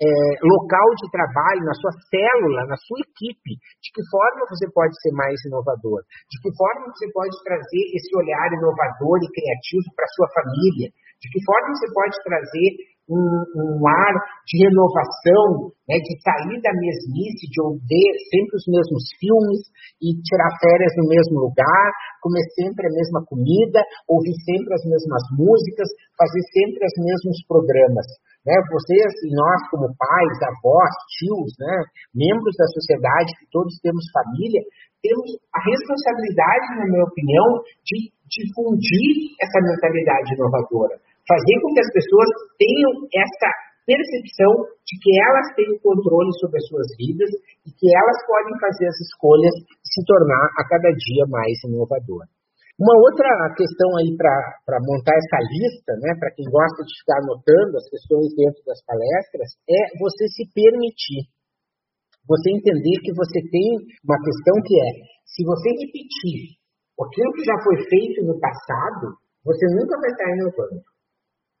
é, 0.00 0.08
local 0.44 0.88
de 0.96 1.08
trabalho, 1.12 1.64
na 1.64 1.76
sua 1.76 1.92
célula, 2.08 2.68
na 2.68 2.76
sua 2.76 3.00
equipe, 3.00 3.52
de 3.56 3.88
que 3.92 4.02
forma 4.08 4.48
você 4.48 4.68
pode 4.72 4.92
ser 5.00 5.12
mais 5.12 5.36
inovador, 5.44 6.00
de 6.28 6.36
que 6.40 6.50
forma 6.56 6.92
você 6.92 7.08
pode 7.12 7.36
trazer 7.44 7.84
esse 7.96 8.12
olhar 8.16 8.48
inovador 8.52 9.20
e 9.24 9.28
criativo 9.28 9.88
para 9.96 10.04
a 10.04 10.14
sua 10.16 10.28
família, 10.36 10.88
de 10.92 11.26
que 11.32 11.40
forma 11.44 11.68
você 11.72 11.88
pode 11.92 12.16
trazer 12.24 12.68
um, 13.08 13.22
um 13.54 13.86
ar 13.86 14.14
de 14.46 14.54
renovação, 14.66 15.70
né, 15.86 15.96
de 16.02 16.12
sair 16.18 16.58
da 16.58 16.74
mesmice, 16.74 17.46
de 17.46 17.58
ver 17.86 18.12
sempre 18.30 18.54
os 18.58 18.66
mesmos 18.66 19.04
filmes 19.18 19.60
e 20.02 20.18
tirar 20.26 20.50
férias 20.58 20.92
no 20.98 21.06
mesmo 21.06 21.46
lugar, 21.46 21.88
comer 22.20 22.42
sempre 22.58 22.86
a 22.86 22.94
mesma 22.94 23.22
comida, 23.26 23.78
ouvir 24.10 24.34
sempre 24.42 24.74
as 24.74 24.84
mesmas 24.90 25.22
músicas, 25.38 25.88
fazer 26.18 26.42
sempre 26.50 26.82
os 26.82 26.96
mesmos 26.98 27.38
programas. 27.46 28.06
Né? 28.42 28.54
Vocês 28.70 29.10
e 29.26 29.30
nós, 29.34 29.60
como 29.70 29.90
pais, 29.94 30.38
avós, 30.42 30.92
tios, 31.18 31.50
né, 31.58 31.74
membros 32.14 32.54
da 32.58 32.66
sociedade, 32.74 33.34
que 33.38 33.46
todos 33.50 33.74
temos 33.82 34.02
família, 34.10 34.62
temos 35.02 35.38
a 35.54 35.60
responsabilidade, 35.62 36.66
na 36.82 36.86
minha 36.90 37.06
opinião, 37.06 37.62
de 37.86 38.10
difundir 38.26 39.34
essa 39.38 39.62
mentalidade 39.62 40.34
inovadora 40.34 41.05
fazer 41.26 41.56
com 41.60 41.70
que 41.74 41.82
as 41.82 41.90
pessoas 41.92 42.28
tenham 42.56 42.92
essa 43.10 43.50
percepção 43.86 44.52
de 44.82 44.94
que 44.98 45.12
elas 45.14 45.46
têm 45.54 45.70
o 45.70 45.82
controle 45.82 46.30
sobre 46.42 46.58
as 46.58 46.66
suas 46.66 46.88
vidas 46.98 47.30
e 47.62 47.70
que 47.70 47.86
elas 47.86 48.18
podem 48.26 48.54
fazer 48.58 48.86
as 48.90 48.98
escolhas 48.98 49.54
e 49.62 49.86
se 49.86 50.02
tornar 50.06 50.46
a 50.58 50.62
cada 50.66 50.90
dia 50.90 51.24
mais 51.30 51.54
inovador. 51.66 52.26
Uma 52.76 52.92
outra 53.08 53.30
questão 53.56 53.88
aí 53.96 54.12
para 54.18 54.76
montar 54.84 55.16
essa 55.16 55.40
lista, 55.48 55.96
né, 55.96 56.12
para 56.20 56.28
quem 56.36 56.44
gosta 56.44 56.84
de 56.84 56.92
ficar 57.00 57.18
anotando 57.24 57.72
as 57.78 57.88
questões 57.88 58.28
dentro 58.36 58.60
das 58.68 58.84
palestras, 58.84 59.48
é 59.64 59.80
você 59.96 60.28
se 60.28 60.44
permitir. 60.52 61.24
Você 62.28 62.52
entender 62.52 63.00
que 63.00 63.14
você 63.16 63.38
tem 63.48 63.80
uma 64.02 64.18
questão 64.20 64.54
que 64.60 64.76
é, 64.76 64.90
se 65.24 65.40
você 65.46 65.72
repetir 65.72 66.58
aquilo 67.00 67.32
que 67.32 67.44
já 67.48 67.56
foi 67.64 67.76
feito 67.88 68.28
no 68.28 68.36
passado, 68.36 69.16
você 69.40 69.64
nunca 69.72 69.96
vai 69.96 70.10
estar 70.10 70.28
inovando. 70.36 70.95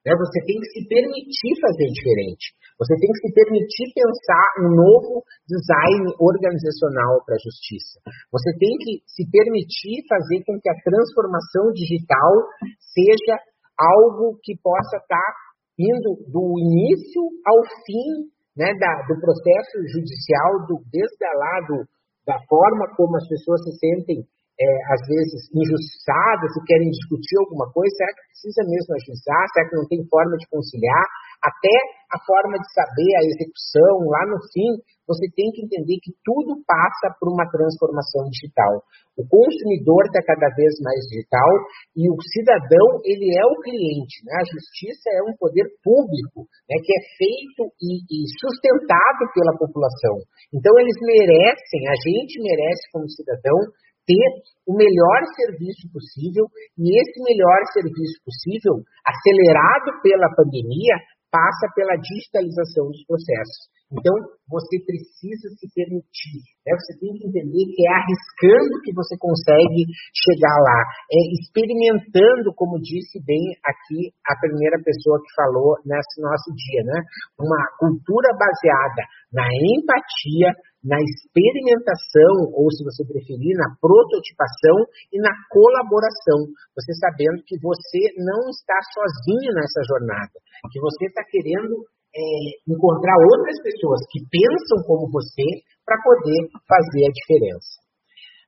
Né? 0.06 0.14
Você 0.14 0.38
tem 0.46 0.54
que 0.54 0.70
se 0.70 0.86
permitir 0.86 1.52
fazer 1.58 1.90
diferente. 1.90 2.54
Você 2.78 2.94
tem 2.94 3.10
que 3.10 3.20
se 3.26 3.30
permitir 3.34 3.86
pensar 3.90 4.46
um 4.62 4.70
novo 4.70 5.26
design 5.50 6.14
organizacional 6.22 7.26
para 7.26 7.34
a 7.34 7.42
justiça. 7.42 7.98
Você 8.30 8.54
tem 8.54 8.70
que 8.86 9.02
se 9.10 9.26
permitir 9.26 10.06
fazer 10.06 10.46
com 10.46 10.54
que 10.62 10.70
a 10.70 10.78
transformação 10.78 11.74
digital 11.74 12.30
seja 12.78 13.34
algo 13.74 14.38
que 14.46 14.54
possa 14.62 15.02
estar 15.02 15.30
indo 15.74 16.22
do 16.30 16.54
início 16.54 17.22
ao 17.44 17.60
fim 17.82 18.30
né, 18.56 18.72
da, 18.78 18.92
do 19.10 19.20
processo 19.20 19.76
judicial, 19.90 20.64
do, 20.70 20.80
desde 20.88 21.26
lá 21.36 21.54
do, 21.68 21.84
da 22.24 22.38
forma 22.48 22.88
como 22.96 23.16
as 23.16 23.28
pessoas 23.28 23.60
se 23.60 23.74
sentem 23.76 24.24
é, 24.56 24.66
às 24.88 25.02
vezes, 25.04 25.52
injustiçadas 25.52 26.50
e 26.56 26.64
querem 26.64 26.88
discutir 26.88 27.36
alguma 27.44 27.68
coisa, 27.72 27.92
será 27.92 28.10
que 28.16 28.28
precisa 28.32 28.62
mesmo 28.64 28.90
ajuizar? 28.96 29.44
Será 29.52 29.68
que 29.68 29.76
não 29.76 29.86
tem 29.88 30.00
forma 30.08 30.36
de 30.40 30.48
conciliar? 30.48 31.04
Até 31.44 31.76
a 32.08 32.18
forma 32.24 32.56
de 32.56 32.68
saber 32.72 33.12
a 33.20 33.26
execução, 33.28 34.08
lá 34.08 34.24
no 34.32 34.40
fim, 34.48 34.80
você 35.06 35.28
tem 35.36 35.52
que 35.54 35.62
entender 35.62 36.00
que 36.02 36.10
tudo 36.24 36.58
passa 36.66 37.14
por 37.20 37.30
uma 37.30 37.46
transformação 37.46 38.26
digital. 38.32 38.82
O 39.14 39.22
consumidor 39.22 40.08
está 40.08 40.20
cada 40.24 40.50
vez 40.56 40.74
mais 40.82 40.98
digital 41.06 41.52
e 41.94 42.10
o 42.10 42.16
cidadão, 42.20 43.00
ele 43.06 43.30
é 43.32 43.44
o 43.46 43.60
cliente. 43.62 44.24
Né? 44.26 44.34
A 44.40 44.44
justiça 44.44 45.06
é 45.14 45.22
um 45.22 45.36
poder 45.38 45.68
público 45.84 46.48
né, 46.66 46.76
que 46.82 46.90
é 46.90 47.02
feito 47.16 47.62
e, 47.78 48.02
e 48.02 48.18
sustentado 48.40 49.22
pela 49.30 49.56
população. 49.56 50.20
Então, 50.52 50.74
eles 50.80 50.98
merecem, 51.00 51.80
a 51.86 51.96
gente 52.02 52.42
merece 52.42 52.82
como 52.92 53.08
cidadão, 53.08 53.56
ter 54.06 54.28
o 54.66 54.72
melhor 54.72 55.20
serviço 55.34 55.90
possível 55.92 56.46
e 56.78 56.94
esse 56.94 57.18
melhor 57.22 57.60
serviço 57.74 58.22
possível, 58.24 58.80
acelerado 59.04 60.00
pela 60.02 60.30
pandemia, 60.34 60.96
passa 61.30 61.66
pela 61.74 61.98
digitalização 61.98 62.86
dos 62.88 63.04
processos. 63.04 63.68
Então, 63.86 64.14
você 64.50 64.82
precisa 64.82 65.46
se 65.54 65.66
permitir. 65.70 66.42
Né? 66.66 66.74
Você 66.74 66.98
tem 66.98 67.14
que 67.14 67.22
entender 67.22 67.62
que 67.70 67.86
é 67.86 67.92
arriscando 67.94 68.82
que 68.82 68.90
você 68.90 69.14
consegue 69.14 69.86
chegar 70.10 70.58
lá. 70.58 70.80
É 71.06 71.20
experimentando, 71.38 72.50
como 72.58 72.82
disse 72.82 73.22
bem 73.22 73.54
aqui 73.62 74.10
a 74.26 74.34
primeira 74.42 74.82
pessoa 74.82 75.22
que 75.22 75.30
falou 75.38 75.78
nesse 75.86 76.18
nosso 76.18 76.50
dia, 76.50 76.82
né? 76.82 76.98
Uma 77.38 77.62
cultura 77.78 78.34
baseada 78.34 79.02
na 79.30 79.46
empatia, 79.46 80.50
na 80.86 80.94
experimentação, 81.02 82.54
ou 82.54 82.70
se 82.70 82.86
você 82.86 83.02
preferir, 83.02 83.58
na 83.58 83.74
prototipação 83.82 84.86
e 85.10 85.18
na 85.18 85.34
colaboração. 85.50 86.46
Você 86.78 86.94
sabendo 87.02 87.42
que 87.42 87.58
você 87.58 88.14
não 88.22 88.46
está 88.54 88.78
sozinho 88.94 89.50
nessa 89.50 89.82
jornada, 89.82 90.36
que 90.70 90.78
você 90.78 91.10
está 91.10 91.26
querendo 91.26 91.74
é, 92.14 92.22
encontrar 92.70 93.18
outras 93.18 93.58
pessoas 93.66 94.00
que 94.14 94.22
pensam 94.30 94.86
como 94.86 95.10
você 95.10 95.44
para 95.82 95.98
poder 96.06 96.40
fazer 96.70 97.02
a 97.02 97.12
diferença. 97.12 97.82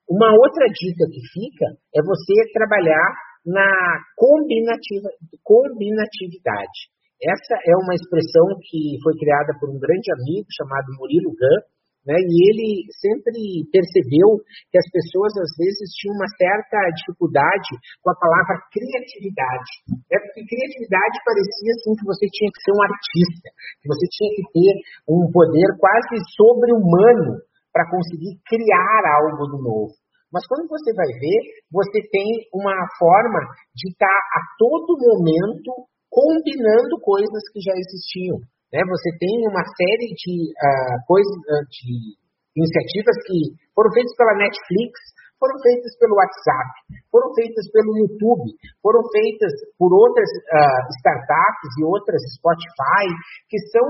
Uma 0.09 0.31
outra 0.31 0.65
dica 0.71 1.05
que 1.11 1.23
fica 1.35 1.67
é 1.93 2.01
você 2.01 2.35
trabalhar 2.55 3.11
na 3.45 3.69
combinativa, 4.17 5.11
combinatividade. 5.43 6.79
Essa 7.19 7.55
é 7.67 7.75
uma 7.83 7.99
expressão 7.99 8.47
que 8.63 8.95
foi 9.03 9.13
criada 9.19 9.53
por 9.59 9.69
um 9.69 9.79
grande 9.79 10.09
amigo 10.15 10.47
chamado 10.55 10.87
Murilo 10.97 11.35
Gun, 11.35 11.61
né? 12.09 12.17
E 12.17 12.35
ele 12.49 12.89
sempre 12.97 13.37
percebeu 13.69 14.41
que 14.73 14.81
as 14.81 14.89
pessoas, 14.89 15.29
às 15.37 15.53
vezes, 15.61 15.93
tinham 16.01 16.17
uma 16.17 16.31
certa 16.41 16.81
dificuldade 16.97 17.77
com 18.01 18.09
a 18.09 18.17
palavra 18.17 18.65
criatividade. 18.73 19.73
Né? 20.09 20.17
Porque 20.17 20.49
criatividade 20.49 21.17
parecia 21.21 21.71
assim 21.77 21.93
que 22.01 22.09
você 22.09 22.25
tinha 22.33 22.49
que 22.49 22.65
ser 22.65 22.73
um 22.73 22.81
artista, 22.81 23.49
que 23.85 23.89
você 23.93 24.07
tinha 24.09 24.31
que 24.41 24.45
ter 24.57 24.73
um 25.05 25.29
poder 25.29 25.69
quase 25.77 26.17
sobre-humano 26.33 27.45
para 27.69 27.85
conseguir 27.93 28.41
criar 28.49 29.05
algo 29.21 29.45
do 29.53 29.61
novo. 29.61 29.93
Mas 30.33 30.49
quando 30.49 30.65
você 30.69 30.93
vai 30.97 31.09
ver, 31.13 31.41
você 31.69 32.01
tem 32.09 32.29
uma 32.57 32.77
forma 32.97 33.53
de 33.77 33.93
estar 33.93 34.09
tá 34.09 34.21
a 34.33 34.43
todo 34.57 34.97
momento 34.97 35.89
combinando 36.09 37.01
coisas 37.05 37.45
que 37.53 37.61
já 37.61 37.73
existiam. 37.77 38.41
Né? 38.73 38.81
Você 38.85 39.11
tem 39.19 39.35
uma 39.49 39.65
série 39.65 40.09
de 40.13 40.35
uh, 40.53 40.97
coisas, 41.07 41.33
uh, 41.33 41.65
de 41.73 42.17
iniciativas 42.57 43.17
que 43.25 43.39
foram 43.75 43.91
feitas 43.93 44.15
pela 44.17 44.35
Netflix, 44.37 44.93
foram 45.39 45.55
feitas 45.63 45.95
pelo 46.03 46.19
WhatsApp, 46.19 46.71
foram 47.15 47.31
feitas 47.33 47.65
pelo 47.71 47.95
YouTube, 47.95 48.51
foram 48.83 49.01
feitas 49.15 49.55
por 49.79 49.95
outras 49.95 50.27
uh, 50.29 50.83
startups 50.99 51.71
e 51.79 51.85
outras 51.87 52.21
Spotify, 52.37 53.07
que 53.49 53.59
são 53.71 53.87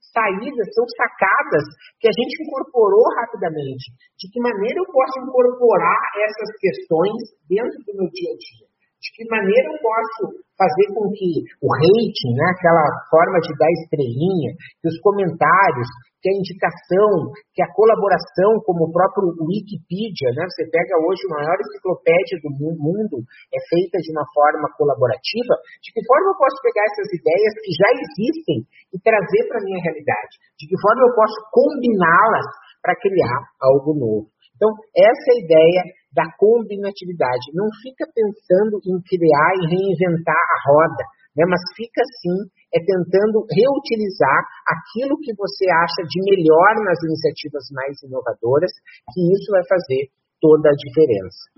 saídas, 0.00 0.66
são 0.72 0.86
sacadas 0.96 1.64
que 2.00 2.08
a 2.08 2.14
gente 2.16 2.42
incorporou 2.48 3.04
rapidamente. 3.20 3.92
De 4.16 4.24
que 4.32 4.40
maneira 4.40 4.80
eu 4.80 4.88
posso 4.88 5.20
incorporar 5.20 6.00
essas 6.24 6.50
questões 6.56 7.20
dentro 7.44 7.76
do 7.84 7.92
meu 8.00 8.08
dia 8.08 8.32
a 8.32 8.38
dia? 8.40 8.65
De 8.96 9.08
que 9.12 9.28
maneira 9.28 9.68
eu 9.70 9.78
posso 9.78 10.22
fazer 10.56 10.86
com 10.96 11.12
que 11.12 11.44
o 11.60 11.68
rating, 11.68 12.32
né, 12.32 12.46
aquela 12.56 12.86
forma 13.12 13.38
de 13.44 13.52
dar 13.60 13.70
estrelinha, 13.84 14.56
que 14.80 14.88
os 14.88 14.98
comentários, 15.04 15.88
que 16.24 16.32
a 16.32 16.38
indicação, 16.42 17.30
que 17.52 17.62
a 17.62 17.70
colaboração, 17.76 18.56
como 18.64 18.88
o 18.88 18.92
próprio 18.92 19.36
Wikipedia, 19.46 20.32
né, 20.32 20.42
você 20.48 20.64
pega 20.72 20.96
hoje 21.04 21.22
a 21.28 21.34
maior 21.38 21.56
enciclopédia 21.60 22.36
do 22.40 22.50
mundo, 22.56 23.20
é 23.52 23.60
feita 23.68 24.00
de 24.00 24.10
uma 24.16 24.26
forma 24.32 24.66
colaborativa, 24.74 25.54
de 25.84 25.92
que 25.92 26.02
forma 26.02 26.32
eu 26.32 26.38
posso 26.40 26.58
pegar 26.64 26.84
essas 26.88 27.08
ideias 27.14 27.54
que 27.62 27.72
já 27.76 27.90
existem 28.00 28.58
e 28.90 28.96
trazer 28.98 29.42
para 29.46 29.60
a 29.60 29.64
minha 29.70 29.80
realidade? 29.84 30.34
De 30.56 30.64
que 30.66 30.76
forma 30.80 31.04
eu 31.04 31.12
posso 31.14 31.36
combiná-las 31.52 32.48
para 32.80 32.96
criar 32.96 33.38
algo 33.60 33.92
novo? 33.92 34.35
Então, 34.56 34.72
essa 34.96 35.26
é 35.30 35.34
a 35.36 35.44
ideia 35.44 35.82
da 36.16 36.24
combinatividade. 36.40 37.52
Não 37.52 37.68
fica 37.84 38.08
pensando 38.08 38.80
em 38.88 38.96
criar 39.04 39.52
e 39.60 39.68
reinventar 39.68 40.32
a 40.34 40.58
roda, 40.64 41.04
né? 41.36 41.44
mas 41.44 41.60
fica 41.76 42.00
sim 42.24 42.48
é 42.74 42.80
tentando 42.80 43.46
reutilizar 43.46 44.40
aquilo 44.68 45.16
que 45.20 45.32
você 45.36 45.64
acha 45.70 46.02
de 46.08 46.18
melhor 46.24 46.72
nas 46.84 46.98
iniciativas 47.04 47.64
mais 47.72 47.94
inovadoras, 48.02 48.72
que 49.12 49.20
isso 49.32 49.48
vai 49.52 49.62
fazer 49.68 50.10
toda 50.40 50.68
a 50.68 50.76
diferença. 50.76 51.56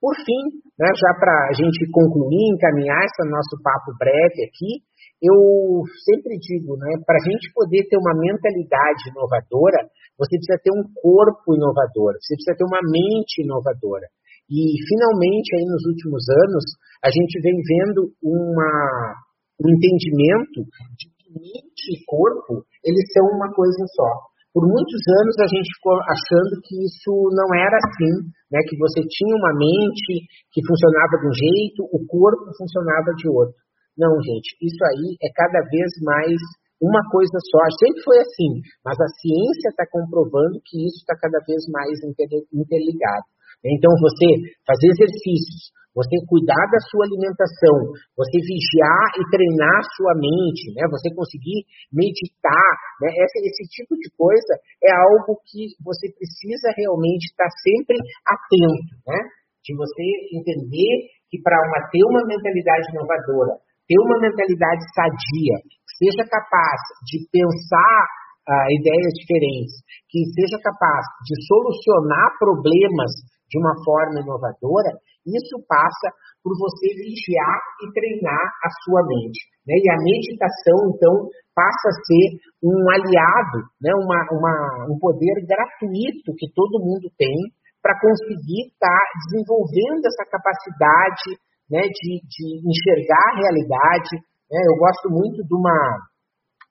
Por 0.00 0.14
fim, 0.14 0.60
né, 0.78 0.88
já 0.92 1.12
para 1.18 1.48
a 1.50 1.54
gente 1.56 1.88
concluir, 1.90 2.52
encaminhar 2.52 3.00
esse 3.04 3.24
nosso 3.28 3.56
papo 3.64 3.96
breve 3.98 4.44
aqui, 4.44 4.84
eu 5.22 5.82
sempre 6.04 6.36
digo, 6.36 6.76
né, 6.76 7.00
para 7.04 7.16
a 7.16 7.24
gente 7.24 7.48
poder 7.56 7.88
ter 7.88 7.96
uma 7.96 8.12
mentalidade 8.12 9.08
inovadora, 9.08 9.88
você 10.18 10.36
precisa 10.36 10.60
ter 10.60 10.72
um 10.72 10.84
corpo 10.92 11.56
inovador, 11.56 12.16
você 12.20 12.36
precisa 12.36 12.56
ter 12.56 12.64
uma 12.68 12.80
mente 12.84 13.40
inovadora. 13.40 14.08
E, 14.46 14.78
finalmente, 14.86 15.48
aí 15.56 15.64
nos 15.66 15.82
últimos 15.90 16.22
anos, 16.28 16.64
a 17.02 17.10
gente 17.10 17.34
vem 17.42 17.56
vendo 17.56 18.12
uma, 18.22 18.72
um 19.58 19.68
entendimento 19.74 20.62
de 20.94 21.06
que 21.18 21.28
mente 21.34 21.84
e 21.90 22.04
corpo, 22.06 22.62
eles 22.84 23.04
são 23.12 23.26
uma 23.26 23.50
coisa 23.50 23.82
só. 23.90 24.10
Por 24.54 24.64
muitos 24.64 25.02
anos 25.20 25.36
a 25.36 25.48
gente 25.52 25.68
ficou 25.76 26.00
achando 26.00 26.64
que 26.64 26.80
isso 26.80 27.12
não 27.36 27.52
era 27.52 27.76
assim, 27.76 28.24
né? 28.48 28.56
que 28.64 28.72
você 28.80 29.04
tinha 29.04 29.34
uma 29.36 29.52
mente 29.52 30.24
que 30.48 30.64
funcionava 30.64 31.20
de 31.20 31.28
um 31.28 31.34
jeito, 31.36 31.80
o 31.92 32.00
corpo 32.08 32.48
funcionava 32.56 33.12
de 33.20 33.28
outro. 33.28 33.65
Não, 33.96 34.12
gente, 34.20 34.52
isso 34.60 34.82
aí 34.84 35.16
é 35.24 35.28
cada 35.32 35.64
vez 35.72 35.88
mais 36.04 36.36
uma 36.80 37.00
coisa 37.08 37.38
só. 37.40 37.60
Sempre 37.80 38.04
foi 38.04 38.18
assim, 38.20 38.60
mas 38.84 38.96
a 39.00 39.08
ciência 39.20 39.72
está 39.72 39.88
comprovando 39.88 40.60
que 40.60 40.84
isso 40.84 41.00
está 41.00 41.16
cada 41.16 41.40
vez 41.48 41.64
mais 41.72 41.96
interligado. 42.52 43.26
Então, 43.64 43.90
você 43.96 44.52
fazer 44.68 44.88
exercícios, 44.92 45.72
você 45.96 46.12
cuidar 46.28 46.60
da 46.68 46.80
sua 46.92 47.08
alimentação, 47.08 47.96
você 48.12 48.36
vigiar 48.36 49.08
e 49.16 49.22
treinar 49.32 49.80
a 49.80 49.88
sua 49.96 50.12
mente, 50.12 50.76
né? 50.76 50.84
você 50.92 51.08
conseguir 51.16 51.64
meditar, 51.88 52.68
né? 53.00 53.08
esse, 53.16 53.48
esse 53.48 53.64
tipo 53.72 53.96
de 53.96 54.12
coisa 54.12 54.60
é 54.84 54.92
algo 54.92 55.40
que 55.48 55.72
você 55.80 56.12
precisa 56.12 56.68
realmente 56.76 57.32
estar 57.32 57.48
sempre 57.64 57.96
atento, 58.28 58.92
né? 59.08 59.18
de 59.64 59.72
você 59.72 60.04
entender 60.36 61.16
que 61.32 61.40
para 61.40 61.58
ter 61.90 62.04
uma 62.04 62.22
mentalidade 62.28 62.92
inovadora, 62.92 63.56
ter 63.86 63.98
uma 64.02 64.18
mentalidade 64.18 64.82
sadia, 64.94 65.56
que 65.62 66.10
seja 66.10 66.26
capaz 66.28 66.78
de 67.06 67.22
pensar 67.30 68.02
uh, 68.50 68.68
ideias 68.74 69.14
diferentes, 69.22 69.74
que 70.10 70.26
seja 70.34 70.58
capaz 70.62 71.02
de 71.26 71.34
solucionar 71.46 72.34
problemas 72.38 73.10
de 73.46 73.56
uma 73.62 73.74
forma 73.86 74.20
inovadora, 74.20 74.90
isso 75.26 75.58
passa 75.66 76.10
por 76.42 76.54
você 76.54 76.86
vigiar 76.94 77.58
e 77.82 77.90
treinar 77.90 78.46
a 78.62 78.70
sua 78.86 79.02
mente. 79.02 79.40
Né? 79.66 79.74
E 79.74 79.86
a 79.90 79.98
meditação, 79.98 80.78
então, 80.94 81.14
passa 81.50 81.90
a 81.90 81.98
ser 82.06 82.26
um 82.62 82.78
aliado, 82.90 83.66
né? 83.82 83.90
uma, 83.98 84.18
uma, 84.30 84.54
um 84.90 84.98
poder 85.02 85.42
gratuito 85.42 86.30
que 86.38 86.46
todo 86.54 86.82
mundo 86.82 87.10
tem 87.18 87.34
para 87.82 87.98
conseguir 87.98 88.70
estar 88.70 88.86
tá 88.86 89.10
desenvolvendo 89.26 90.06
essa 90.06 90.26
capacidade 90.30 91.38
né, 91.70 91.82
de, 91.82 92.10
de 92.22 92.46
enxergar 92.62 93.24
a 93.32 93.38
realidade. 93.38 94.14
Né? 94.50 94.58
Eu 94.70 94.76
gosto 94.78 95.10
muito 95.10 95.42
de 95.42 95.54
uma 95.54 95.78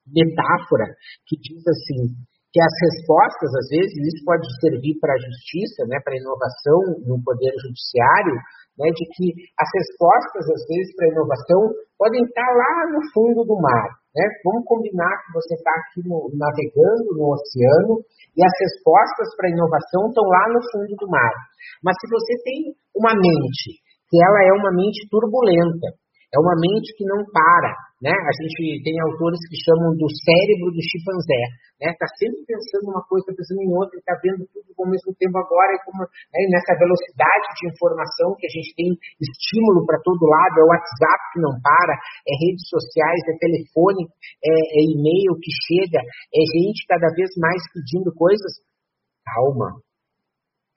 metáfora 0.08 0.86
que 1.28 1.36
diz 1.42 1.62
assim, 1.68 2.14
que 2.56 2.62
as 2.64 2.76
respostas, 2.88 3.52
às 3.52 3.68
vezes, 3.68 4.00
isso 4.00 4.24
pode 4.24 4.48
servir 4.64 4.96
para 5.04 5.12
a 5.12 5.20
justiça, 5.20 5.84
né, 5.92 6.00
para 6.00 6.16
a 6.16 6.22
inovação 6.24 6.80
no 7.04 7.20
poder 7.20 7.52
judiciário, 7.60 8.36
né, 8.80 8.88
de 8.96 9.04
que 9.12 9.28
as 9.60 9.70
respostas, 9.76 10.44
às 10.56 10.64
vezes, 10.64 10.96
para 10.96 11.04
a 11.04 11.14
inovação 11.20 11.62
podem 12.00 12.24
estar 12.24 12.48
lá 12.56 12.74
no 12.96 13.02
fundo 13.12 13.44
do 13.44 13.60
mar. 13.60 14.00
Né? 14.16 14.24
Vamos 14.48 14.64
combinar 14.64 15.12
que 15.28 15.36
você 15.36 15.56
está 15.56 15.72
aqui 15.84 16.00
no, 16.08 16.32
navegando 16.32 17.12
no 17.20 17.36
oceano 17.36 18.00
e 18.32 18.40
as 18.40 18.56
respostas 18.56 19.36
para 19.36 19.48
a 19.48 19.56
inovação 19.56 20.08
estão 20.08 20.24
lá 20.24 20.44
no 20.56 20.62
fundo 20.72 20.96
do 20.96 21.08
mar. 21.12 21.34
Mas 21.84 21.96
se 22.00 22.08
você 22.08 22.32
tem 22.48 22.60
uma 22.96 23.12
mente 23.12 23.84
que 24.10 24.18
ela 24.22 24.40
é 24.44 24.54
uma 24.54 24.72
mente 24.72 25.08
turbulenta, 25.10 25.96
é 26.36 26.38
uma 26.40 26.56
mente 26.60 26.92
que 27.00 27.06
não 27.08 27.24
para, 27.32 27.72
né? 28.04 28.12
A 28.12 28.34
gente 28.36 28.84
tem 28.84 28.96
autores 29.08 29.40
que 29.48 29.56
chamam 29.64 29.96
do 29.96 30.08
cérebro 30.12 30.68
do 30.68 30.84
chimpanzé, 30.84 31.42
né? 31.80 31.96
Tá 31.96 32.08
sempre 32.20 32.44
pensando 32.44 32.92
uma 32.92 33.00
coisa, 33.08 33.32
tá 33.32 33.34
pensando 33.40 33.64
em 33.64 33.72
outra, 33.72 33.96
está 33.96 34.20
vendo 34.20 34.44
tudo 34.52 34.68
ao 34.76 34.92
mesmo 34.92 35.16
tempo 35.16 35.32
agora, 35.40 35.72
e 35.72 35.82
como, 35.88 36.04
né? 36.04 36.40
nessa 36.52 36.76
velocidade 36.76 37.48
de 37.56 37.72
informação 37.72 38.36
que 38.36 38.46
a 38.46 38.52
gente 38.52 38.76
tem 38.76 38.90
estímulo 39.24 39.88
para 39.88 40.04
todo 40.04 40.28
lado, 40.28 40.60
é 40.60 40.64
o 40.68 40.72
WhatsApp 40.76 41.22
que 41.32 41.40
não 41.40 41.56
para, 41.64 41.96
é 42.28 42.34
redes 42.36 42.68
sociais, 42.68 43.22
é 43.32 43.34
telefone, 43.40 44.04
é, 44.44 44.52
é 44.52 44.82
e-mail 44.92 45.40
que 45.40 45.52
chega, 45.72 46.04
é 46.04 46.42
gente 46.60 46.84
cada 46.84 47.08
vez 47.16 47.32
mais 47.40 47.64
pedindo 47.72 48.12
coisas. 48.12 48.60
Calma, 49.24 49.80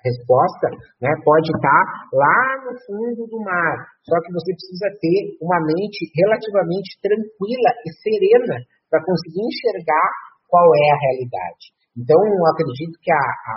resposta 0.05 0.67
né, 1.03 1.11
pode 1.25 1.51
estar 1.51 1.85
lá 2.13 2.41
no 2.65 2.73
fundo 2.87 3.27
do 3.27 3.39
mar, 3.43 3.77
só 4.07 4.15
que 4.23 4.33
você 4.33 4.55
precisa 4.55 4.89
ter 5.01 5.19
uma 5.43 5.59
mente 5.59 6.07
relativamente 6.15 6.99
tranquila 7.03 7.71
e 7.83 7.89
serena 7.99 8.57
para 8.91 9.05
conseguir 9.05 9.43
enxergar 9.43 10.09
qual 10.49 10.65
é 10.65 10.87
a 10.95 11.03
realidade. 11.03 11.75
Então, 11.99 12.17
acredito 12.17 12.95
que 13.03 13.11
a, 13.11 13.19
a, 13.19 13.57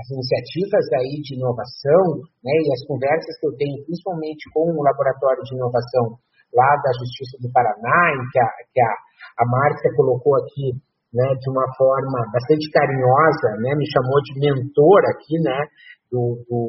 as 0.00 0.06
iniciativas 0.10 0.84
aí 0.96 1.20
de 1.20 1.36
inovação 1.36 2.24
né, 2.40 2.56
e 2.56 2.72
as 2.72 2.82
conversas 2.88 3.36
que 3.38 3.46
eu 3.46 3.54
tenho, 3.54 3.84
principalmente 3.84 4.48
com 4.56 4.64
o 4.64 4.82
Laboratório 4.82 5.44
de 5.44 5.54
Inovação 5.54 6.18
lá 6.56 6.70
da 6.82 6.90
Justiça 6.98 7.36
do 7.38 7.52
Paraná, 7.52 8.16
em 8.16 8.24
que 8.32 8.40
a, 8.40 8.48
que 8.72 8.80
a, 8.80 8.92
a 9.38 9.46
Márcia 9.46 9.94
colocou 9.94 10.34
aqui 10.40 10.74
né, 11.12 11.26
de 11.34 11.48
uma 11.50 11.66
forma 11.74 12.18
bastante 12.32 12.70
carinhosa, 12.70 13.48
né, 13.58 13.74
me 13.74 13.86
chamou 13.90 14.18
de 14.22 14.32
mentor 14.38 15.00
aqui, 15.10 15.36
né, 15.42 15.58
do, 16.10 16.38
do 16.46 16.60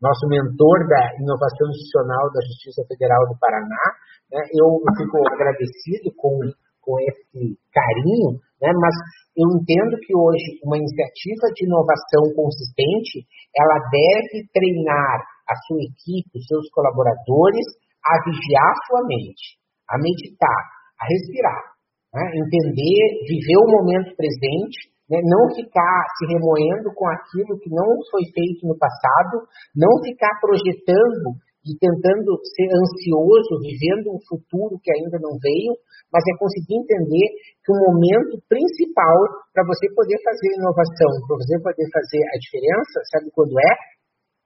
nosso 0.00 0.24
mentor 0.28 0.88
da 0.88 1.02
inovação 1.20 1.68
institucional 1.68 2.32
da 2.32 2.40
Justiça 2.44 2.84
Federal 2.88 3.20
do 3.28 3.36
Paraná. 3.40 3.84
Né, 4.32 4.40
eu, 4.56 4.80
fico 4.96 5.16
agradecido 5.32 6.12
com, 6.16 6.38
com 6.80 6.94
esse 7.00 7.56
carinho, 7.72 8.40
né, 8.60 8.70
mas 8.76 8.94
eu 9.36 9.48
entendo 9.56 9.96
que 10.04 10.12
hoje 10.12 10.60
uma 10.64 10.76
iniciativa 10.76 11.48
de 11.56 11.64
inovação 11.64 12.24
consistente, 12.36 13.24
ela 13.56 13.80
deve 13.88 14.44
treinar 14.52 15.24
a 15.48 15.54
sua 15.66 15.80
equipe, 15.80 16.36
os 16.36 16.46
seus 16.46 16.68
colaboradores, 16.70 17.66
a 18.04 18.14
vigiar 18.24 18.72
sua 18.86 19.02
mente, 19.08 19.56
a 19.88 19.96
meditar, 19.98 20.62
a 21.00 21.04
respirar, 21.08 21.79
né? 22.14 22.22
entender, 22.34 23.02
viver 23.26 23.58
o 23.58 23.70
momento 23.70 24.14
presente, 24.16 24.90
né? 25.08 25.18
não 25.24 25.50
ficar 25.54 26.02
se 26.18 26.24
remoendo 26.30 26.90
com 26.94 27.06
aquilo 27.06 27.58
que 27.58 27.70
não 27.70 27.88
foi 28.10 28.24
feito 28.34 28.66
no 28.66 28.76
passado, 28.78 29.46
não 29.74 29.90
ficar 30.02 30.34
projetando 30.40 31.38
e 31.60 31.76
tentando 31.76 32.40
ser 32.56 32.68
ansioso, 32.72 33.60
vivendo 33.60 34.16
um 34.16 34.20
futuro 34.24 34.80
que 34.80 34.90
ainda 34.96 35.20
não 35.20 35.36
veio, 35.36 35.76
mas 36.08 36.24
é 36.24 36.34
conseguir 36.40 36.80
entender 36.80 37.26
que 37.60 37.70
o 37.70 37.80
momento 37.84 38.40
principal 38.48 39.44
para 39.52 39.68
você 39.68 39.86
poder 39.92 40.16
fazer 40.24 40.56
inovação, 40.56 41.12
para 41.28 41.36
você 41.36 41.56
poder 41.60 41.86
fazer 41.92 42.22
a 42.32 42.36
diferença, 42.40 42.96
sabe 43.12 43.28
quando 43.36 43.54
é? 43.60 43.72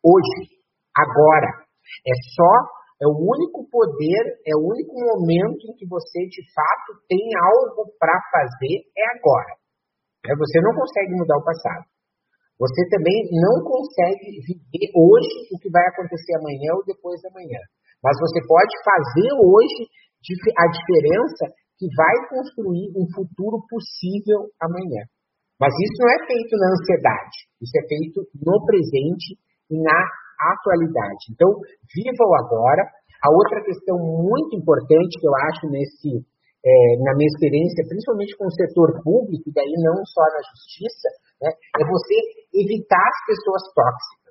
Hoje, 0.03 0.59
agora. 0.97 1.65
É 2.07 2.15
só 2.35 2.53
é 3.03 3.07
o 3.07 3.17
único 3.17 3.67
poder, 3.71 4.23
é 4.47 4.55
o 4.55 4.63
único 4.71 4.95
momento 4.95 5.67
em 5.67 5.75
que 5.75 5.87
você 5.87 6.27
de 6.31 6.43
fato 6.55 7.01
tem 7.09 7.23
algo 7.35 7.91
para 7.99 8.15
fazer 8.31 8.87
é 8.97 9.05
agora. 9.19 9.59
É, 10.25 10.33
você 10.37 10.61
não 10.63 10.73
consegue 10.73 11.13
mudar 11.19 11.37
o 11.37 11.45
passado. 11.45 11.85
Você 12.55 12.87
também 12.89 13.29
não 13.35 13.67
consegue 13.67 14.41
viver 14.47 14.87
hoje 14.95 15.51
o 15.51 15.59
que 15.59 15.69
vai 15.69 15.83
acontecer 15.91 16.39
amanhã 16.39 16.79
ou 16.79 16.87
depois 16.87 17.21
da 17.21 17.31
manhã. 17.35 17.59
Mas 17.99 18.15
você 18.21 18.39
pode 18.47 18.75
fazer 18.85 19.31
hoje 19.43 19.91
a 20.57 20.67
diferença 20.71 21.45
que 21.77 21.89
vai 21.93 22.17
construir 22.31 22.95
um 22.95 23.05
futuro 23.11 23.59
possível 23.69 24.49
amanhã. 24.63 25.03
Mas 25.61 25.75
isso 25.75 25.99
não 25.99 26.11
é 26.11 26.19
feito 26.27 26.57
na 26.57 26.69
ansiedade, 26.73 27.37
isso 27.61 27.75
é 27.75 27.85
feito 27.87 28.19
no 28.41 28.65
presente 28.65 29.39
e 29.71 29.77
na 29.83 29.99
atualidade. 30.53 31.33
Então, 31.33 31.49
viva 31.95 32.25
o 32.25 32.35
agora. 32.37 32.83
A 33.25 33.33
outra 33.33 33.65
questão 33.65 33.97
muito 33.97 34.57
importante 34.57 35.17
que 35.19 35.27
eu 35.27 35.35
acho 35.49 35.65
nesse, 35.73 36.21
é, 36.65 36.73
na 37.01 37.17
minha 37.17 37.31
experiência, 37.33 37.89
principalmente 37.89 38.37
com 38.37 38.47
o 38.47 38.57
setor 38.57 39.01
público, 39.03 39.49
e 39.49 39.53
daí 39.53 39.75
não 39.81 39.97
só 40.05 40.25
na 40.29 40.43
justiça, 40.53 41.09
né, 41.41 41.51
é 41.53 41.83
você 41.85 42.17
evitar 42.53 43.01
as 43.01 43.21
pessoas 43.25 43.63
tóxicas. 43.73 44.24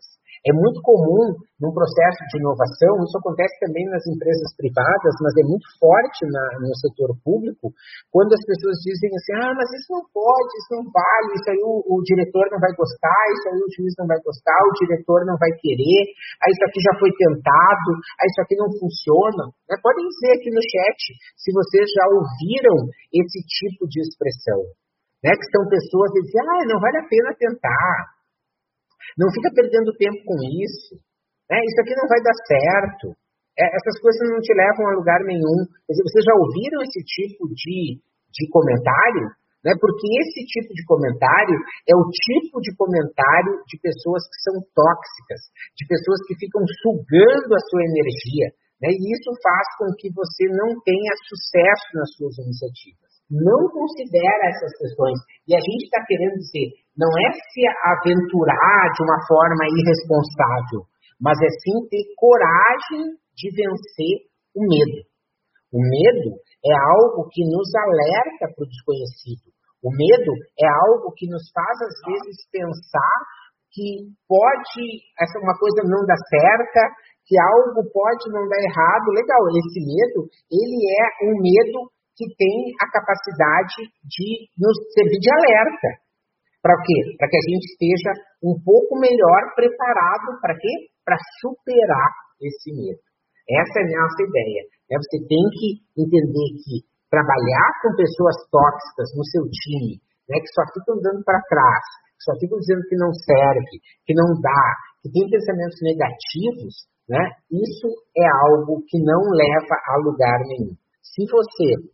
É 0.44 0.52
muito 0.52 0.84
comum 0.84 1.40
num 1.56 1.72
processo 1.72 2.20
de 2.28 2.36
inovação, 2.44 3.00
isso 3.00 3.16
acontece 3.16 3.56
também 3.64 3.88
nas 3.88 4.04
empresas 4.04 4.52
privadas, 4.60 5.16
mas 5.24 5.32
é 5.40 5.46
muito 5.48 5.64
forte 5.80 6.28
na, 6.28 6.44
no 6.60 6.76
setor 6.84 7.16
público, 7.24 7.72
quando 8.12 8.36
as 8.36 8.44
pessoas 8.44 8.76
dizem 8.84 9.08
assim, 9.16 9.34
ah, 9.40 9.56
mas 9.56 9.72
isso 9.72 9.88
não 9.96 10.04
pode, 10.12 10.52
isso 10.60 10.72
não 10.76 10.84
vale, 10.92 11.32
isso 11.40 11.48
aí 11.48 11.62
o, 11.64 11.74
o 11.88 11.96
diretor 12.04 12.44
não 12.52 12.60
vai 12.60 12.76
gostar, 12.76 13.24
isso 13.32 13.48
aí 13.56 13.60
o 13.64 13.72
juiz 13.72 13.96
não 13.96 14.04
vai 14.04 14.20
gostar, 14.20 14.60
o 14.68 14.76
diretor 14.84 15.24
não 15.24 15.40
vai 15.40 15.52
querer, 15.56 16.04
ah, 16.44 16.52
isso 16.52 16.64
aqui 16.68 16.80
já 16.84 16.94
foi 17.00 17.12
tentado, 17.16 17.90
ah, 18.20 18.28
isso 18.28 18.40
aqui 18.44 18.60
não 18.60 18.68
funciona. 18.76 19.48
Né? 19.72 19.80
Podem 19.80 20.04
dizer 20.12 20.44
aqui 20.44 20.52
no 20.52 20.60
chat 20.60 21.00
se 21.40 21.56
vocês 21.56 21.88
já 21.88 22.06
ouviram 22.12 22.92
esse 23.16 23.40
tipo 23.48 23.88
de 23.88 24.04
expressão. 24.04 24.60
Né, 25.24 25.32
que 25.40 25.48
são 25.56 25.64
pessoas 25.72 26.12
que 26.12 26.20
dizem, 26.20 26.44
ah, 26.44 26.68
não 26.68 26.84
vale 26.84 27.00
a 27.00 27.08
pena 27.08 27.32
tentar, 27.40 28.13
não 29.18 29.30
fica 29.30 29.50
perdendo 29.54 29.96
tempo 29.96 30.20
com 30.26 30.38
isso. 30.64 30.98
Né? 31.50 31.58
Isso 31.64 31.80
aqui 31.82 31.94
não 31.96 32.08
vai 32.08 32.22
dar 32.24 32.38
certo. 32.48 33.06
É, 33.54 33.70
essas 33.70 33.98
coisas 34.02 34.22
não 34.30 34.42
te 34.42 34.54
levam 34.54 34.90
a 34.90 34.98
lugar 34.98 35.22
nenhum. 35.24 35.66
Quer 35.86 35.94
dizer, 35.94 36.06
vocês 36.10 36.26
já 36.26 36.36
ouviram 36.36 36.80
esse 36.82 37.02
tipo 37.06 37.46
de, 37.54 38.02
de 38.02 38.44
comentário? 38.50 39.30
Né? 39.62 39.72
Porque 39.80 40.08
esse 40.26 40.42
tipo 40.44 40.74
de 40.74 40.84
comentário 40.90 41.58
é 41.88 41.94
o 41.96 42.04
tipo 42.10 42.60
de 42.60 42.76
comentário 42.76 43.64
de 43.70 43.78
pessoas 43.80 44.26
que 44.28 44.40
são 44.44 44.56
tóxicas, 44.74 45.42
de 45.78 45.88
pessoas 45.88 46.20
que 46.28 46.36
ficam 46.36 46.64
sugando 46.84 47.52
a 47.54 47.62
sua 47.70 47.84
energia. 47.86 48.48
Né? 48.82 48.90
E 48.92 49.04
isso 49.14 49.32
faz 49.40 49.68
com 49.80 49.88
que 49.96 50.12
você 50.12 50.50
não 50.52 50.76
tenha 50.84 51.14
sucesso 51.30 51.88
nas 51.96 52.10
suas 52.18 52.36
iniciativas 52.44 53.03
não 53.34 53.66
considera 53.74 54.46
essas 54.46 54.70
questões. 54.78 55.18
E 55.50 55.58
a 55.58 55.62
gente 55.62 55.90
está 55.90 56.06
querendo 56.06 56.38
dizer, 56.38 56.70
não 56.94 57.10
é 57.10 57.30
se 57.34 57.62
aventurar 57.98 58.94
de 58.94 59.02
uma 59.02 59.20
forma 59.26 59.64
irresponsável, 59.74 60.86
mas 61.18 61.34
é 61.42 61.50
sim 61.50 61.78
ter 61.90 62.06
coragem 62.14 63.18
de 63.34 63.48
vencer 63.58 64.30
o 64.54 64.62
medo. 64.62 65.02
O 65.74 65.82
medo 65.82 66.38
é 66.62 66.74
algo 66.78 67.26
que 67.34 67.42
nos 67.50 67.66
alerta 67.74 68.54
para 68.54 68.62
o 68.62 68.70
desconhecido. 68.70 69.50
O 69.82 69.90
medo 69.90 70.32
é 70.62 70.70
algo 70.70 71.10
que 71.18 71.26
nos 71.26 71.50
faz, 71.50 71.76
às 71.82 71.98
vezes, 72.06 72.38
pensar 72.54 73.18
que 73.74 74.14
pode 74.30 74.86
essa 75.18 75.42
uma 75.42 75.58
coisa 75.58 75.82
não 75.90 76.06
dar 76.06 76.22
certa, 76.30 76.82
que 77.26 77.34
algo 77.42 77.82
pode 77.90 78.30
não 78.30 78.46
dar 78.46 78.62
errado. 78.62 79.10
Legal, 79.10 79.42
esse 79.58 79.82
medo, 79.82 80.30
ele 80.54 80.80
é 80.94 81.06
um 81.26 81.42
medo 81.42 81.90
que 82.16 82.26
tem 82.38 82.58
a 82.82 82.88
capacidade 82.92 83.90
de 84.06 84.30
nos 84.58 84.78
servir 84.94 85.20
de 85.20 85.32
alerta. 85.34 85.90
Para 86.62 86.78
quê? 86.80 87.00
Para 87.20 87.28
que 87.28 87.38
a 87.38 87.46
gente 87.50 87.66
esteja 87.76 88.12
um 88.42 88.56
pouco 88.64 88.96
melhor 89.00 89.42
preparado 89.56 90.40
para 90.40 90.56
quê? 90.56 90.90
Para 91.04 91.18
superar 91.42 92.12
esse 92.40 92.72
medo. 92.72 93.02
Essa 93.50 93.80
é 93.80 93.84
a 93.84 94.00
nossa 94.00 94.22
ideia. 94.24 94.62
Né? 94.88 94.96
Você 94.96 95.20
tem 95.28 95.44
que 95.52 95.68
entender 96.00 96.48
que 96.64 96.94
trabalhar 97.14 97.70
com 97.86 97.94
pessoas 97.94 98.34
tóxicas 98.50 99.14
no 99.14 99.22
seu 99.30 99.46
time, 99.46 100.02
né, 100.26 100.42
que 100.42 100.50
só 100.50 100.66
ficam 100.74 100.98
dando 100.98 101.22
para 101.22 101.46
trás, 101.46 101.86
que 102.18 102.24
só 102.26 102.34
ficam 102.42 102.58
dizendo 102.58 102.82
que 102.90 102.98
não 102.98 103.14
serve, 103.14 103.74
que 104.02 104.18
não 104.18 104.34
dá, 104.42 104.66
que 105.06 105.14
tem 105.14 105.30
pensamentos 105.30 105.78
negativos, 105.86 106.90
né, 107.06 107.22
isso 107.54 107.88
é 108.18 108.26
algo 108.50 108.82
que 108.90 108.98
não 108.98 109.22
leva 109.30 109.76
a 109.78 109.96
lugar 110.02 110.40
nenhum. 110.50 110.74
Se 111.06 111.22
você 111.30 111.93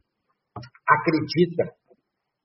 acredita 0.88 1.72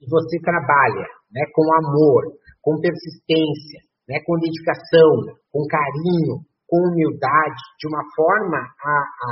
e 0.01 0.05
você 0.09 0.39
trabalha 0.41 1.07
né, 1.33 1.43
com 1.55 1.65
amor, 1.81 2.37
com 2.61 2.81
persistência, 2.81 3.81
né, 4.09 4.21
com 4.27 4.39
dedicação, 4.39 5.33
com 5.51 5.65
carinho, 5.67 6.45
com 6.69 6.79
humildade, 6.91 7.63
de 7.79 7.87
uma 7.89 8.05
forma 8.15 8.59
a, 8.59 8.95
a, 8.95 9.31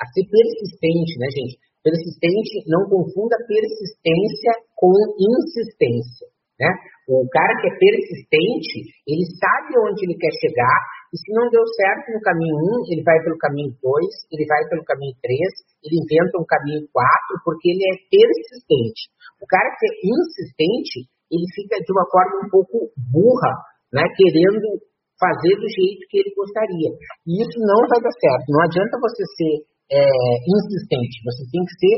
a 0.00 0.04
ser 0.12 0.24
persistente, 0.28 1.18
né, 1.18 1.28
gente? 1.28 1.58
Persistente, 1.84 2.64
não 2.68 2.88
confunda 2.88 3.36
persistência 3.44 4.52
com 4.74 4.92
insistência. 5.20 6.26
Né? 6.58 6.70
O 7.08 7.28
cara 7.28 7.60
que 7.60 7.68
é 7.68 7.76
persistente, 7.76 8.88
ele 9.06 9.26
sabe 9.36 9.76
onde 9.76 10.06
ele 10.06 10.16
quer 10.16 10.32
chegar, 10.40 10.78
e 11.14 11.16
se 11.16 11.30
não 11.30 11.46
deu 11.46 11.62
certo 11.78 12.10
no 12.10 12.18
caminho 12.26 12.58
1, 12.82 12.90
ele 12.90 13.06
vai 13.06 13.14
pelo 13.22 13.38
caminho 13.38 13.70
2, 13.70 14.34
ele 14.34 14.50
vai 14.50 14.66
pelo 14.66 14.82
caminho 14.82 15.14
3, 15.22 15.30
ele 15.86 16.02
inventa 16.02 16.42
um 16.42 16.46
caminho 16.50 16.82
4, 16.90 17.38
porque 17.46 17.70
ele 17.70 17.86
é 17.86 17.94
persistente. 18.10 19.14
O 19.38 19.46
cara 19.46 19.70
que 19.78 19.86
é 19.86 19.94
insistente, 20.10 21.06
ele 21.30 21.46
fica 21.54 21.78
de 21.78 21.90
uma 21.94 22.02
forma 22.10 22.42
um 22.42 22.50
pouco 22.50 22.90
burra, 23.14 23.52
né, 23.94 24.02
querendo 24.18 24.82
fazer 25.14 25.54
do 25.54 25.68
jeito 25.70 26.02
que 26.10 26.18
ele 26.18 26.34
gostaria. 26.34 26.90
E 27.30 27.30
isso 27.46 27.62
não 27.62 27.86
vai 27.86 28.02
dar 28.02 28.14
certo. 28.18 28.50
Não 28.50 28.66
adianta 28.66 28.98
você 28.98 29.22
ser 29.38 29.54
é, 29.94 30.02
insistente, 30.50 31.14
você 31.22 31.46
tem 31.46 31.62
que 31.62 31.74
ser 31.78 31.96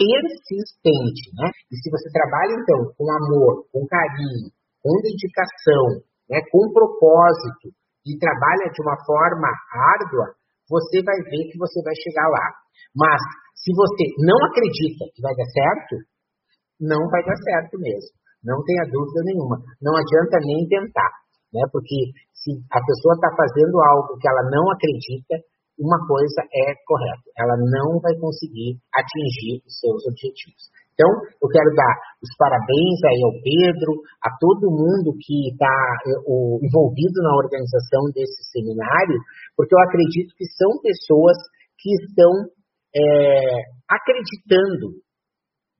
persistente. 0.00 1.24
Né? 1.36 1.52
E 1.68 1.74
se 1.76 1.92
você 1.92 2.08
trabalha, 2.08 2.56
então, 2.56 2.80
com 2.96 3.04
amor, 3.12 3.68
com 3.68 3.84
carinho, 3.84 4.48
com 4.80 5.04
dedicação, 5.04 6.00
né, 6.32 6.40
com 6.48 6.72
propósito, 6.72 7.76
e 8.04 8.18
trabalha 8.20 8.68
de 8.68 8.80
uma 8.84 8.96
forma 9.04 9.48
árdua, 9.96 10.36
você 10.68 11.00
vai 11.04 11.16
ver 11.28 11.48
que 11.50 11.58
você 11.58 11.80
vai 11.82 11.94
chegar 11.96 12.28
lá. 12.28 12.46
Mas 12.94 13.20
se 13.56 13.72
você 13.72 14.04
não 14.20 14.38
acredita 14.44 15.08
que 15.12 15.20
vai 15.20 15.34
dar 15.34 15.48
certo, 15.48 15.94
não 16.80 17.00
vai 17.08 17.24
dar 17.24 17.36
certo 17.36 17.80
mesmo. 17.80 18.12
Não 18.44 18.60
tenha 18.64 18.84
dúvida 18.92 19.24
nenhuma. 19.24 19.56
Não 19.80 19.96
adianta 19.96 20.36
nem 20.44 20.68
tentar, 20.68 21.12
né? 21.52 21.64
Porque 21.72 22.12
se 22.36 22.52
a 22.68 22.80
pessoa 22.84 23.14
está 23.16 23.32
fazendo 23.32 23.80
algo 23.80 24.20
que 24.20 24.28
ela 24.28 24.44
não 24.52 24.68
acredita, 24.68 25.40
uma 25.80 25.98
coisa 26.06 26.44
é 26.52 26.66
correta, 26.86 27.26
ela 27.40 27.56
não 27.58 27.98
vai 27.98 28.14
conseguir 28.20 28.78
atingir 28.94 29.58
os 29.66 29.74
seus 29.80 30.06
objetivos. 30.06 30.70
Então, 30.94 31.10
eu 31.42 31.48
quero 31.50 31.74
dar 31.74 31.94
os 32.22 32.30
parabéns 32.38 32.98
aí 33.02 33.20
ao 33.26 33.34
Pedro, 33.42 33.98
a 34.22 34.30
todo 34.38 34.70
mundo 34.70 35.10
que 35.18 35.50
está 35.50 35.74
envolvido 36.62 37.18
na 37.20 37.34
organização 37.34 38.14
desse 38.14 38.46
seminário, 38.54 39.18
porque 39.58 39.74
eu 39.74 39.82
acredito 39.82 40.30
que 40.38 40.46
são 40.54 40.70
pessoas 40.80 41.36
que 41.82 41.90
estão 41.98 42.30
é, 42.94 43.74
acreditando 43.90 45.02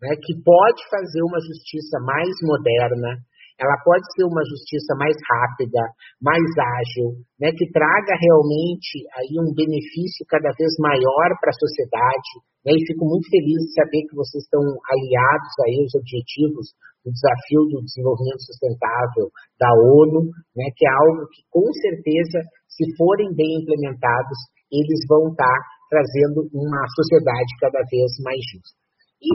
né, 0.03 0.19
que 0.21 0.35
pode 0.43 0.83
fazer 0.91 1.23
uma 1.23 1.41
justiça 1.41 1.97
mais 2.03 2.29
moderna, 2.43 3.23
ela 3.55 3.78
pode 3.86 4.02
ser 4.14 4.26
uma 4.26 4.42
justiça 4.42 4.98
mais 4.98 5.14
rápida, 5.14 5.78
mais 6.18 6.42
ágil, 6.42 7.22
né, 7.38 7.55
que 7.55 7.70
traga 7.70 8.18
realmente 8.18 9.07
aí 9.14 9.38
um 9.38 9.55
benefício 9.55 10.26
cada 10.26 10.50
vez 10.59 10.74
maior 10.82 11.28
para 11.38 11.55
a 11.55 11.61
sociedade. 11.62 12.32
Né, 12.66 12.74
e 12.74 12.86
fico 12.88 13.07
muito 13.07 13.30
feliz 13.30 13.61
de 13.62 13.72
saber 13.78 14.02
que 14.11 14.16
vocês 14.18 14.42
estão 14.42 14.64
aliados 14.64 15.55
aí 15.68 15.76
aos 15.86 15.94
objetivos 15.94 16.74
do 17.07 17.12
desafio 17.12 17.62
do 17.70 17.84
desenvolvimento 17.84 18.42
sustentável 18.42 19.30
da 19.61 19.70
ONU, 19.70 20.34
né, 20.57 20.66
que 20.74 20.82
é 20.82 20.90
algo 20.90 21.28
que 21.30 21.46
com 21.52 21.68
certeza, 21.78 22.42
se 22.66 22.84
forem 22.98 23.30
bem 23.36 23.62
implementados, 23.62 24.38
eles 24.72 25.07
vão 25.07 25.30
estar 25.30 25.46
tá 25.46 25.74
trazendo 25.94 26.50
uma 26.50 26.82
sociedade 26.90 27.50
cada 27.61 27.78
vez 27.86 28.11
mais 28.24 28.42
justa. 28.50 28.82
E 29.22 29.30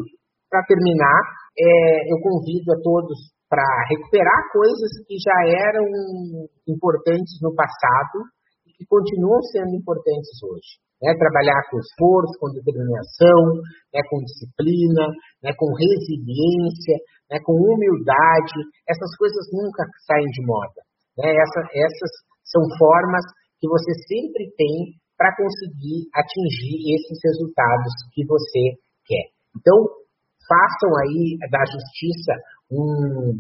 para 0.49 0.65
terminar, 0.65 1.21
é, 1.55 2.11
eu 2.11 2.19
convido 2.19 2.73
a 2.73 2.81
todos 2.81 3.15
para 3.49 3.65
recuperar 3.89 4.39
coisas 4.53 4.91
que 5.09 5.17
já 5.17 5.37
eram 5.73 5.85
importantes 6.69 7.33
no 7.41 7.49
passado 7.57 8.29
e 8.63 8.69
que 8.77 8.85
continuam 8.85 9.41
sendo 9.49 9.73
importantes 9.73 10.37
hoje. 10.45 10.77
Né? 11.01 11.17
Trabalhar 11.17 11.57
com 11.73 11.81
esforço, 11.81 12.37
com 12.37 12.53
determinação, 12.53 13.41
né? 13.89 14.05
com 14.05 14.21
disciplina, 14.21 15.09
né? 15.41 15.49
com 15.57 15.73
resiliência, 15.73 16.95
né? 17.33 17.41
com 17.41 17.57
humildade. 17.57 18.59
Essas 18.85 19.09
coisas 19.17 19.43
nunca 19.49 19.81
saem 20.05 20.29
de 20.29 20.45
moda. 20.45 20.79
Né? 21.17 21.33
Essa, 21.33 21.61
essas 21.73 22.11
são 22.45 22.61
formas 22.77 23.25
que 23.57 23.67
você 23.67 23.91
sempre 24.05 24.45
tem 24.53 24.93
para 25.17 25.35
conseguir 25.35 26.07
atingir 26.15 26.95
esses 26.95 27.17
resultados 27.25 27.91
que 28.13 28.23
você 28.23 28.77
quer. 29.03 29.27
Então, 29.51 29.98
façam 30.49 30.89
aí 31.05 31.37
da 31.45 31.61
justiça 31.69 32.33
um, 32.73 33.37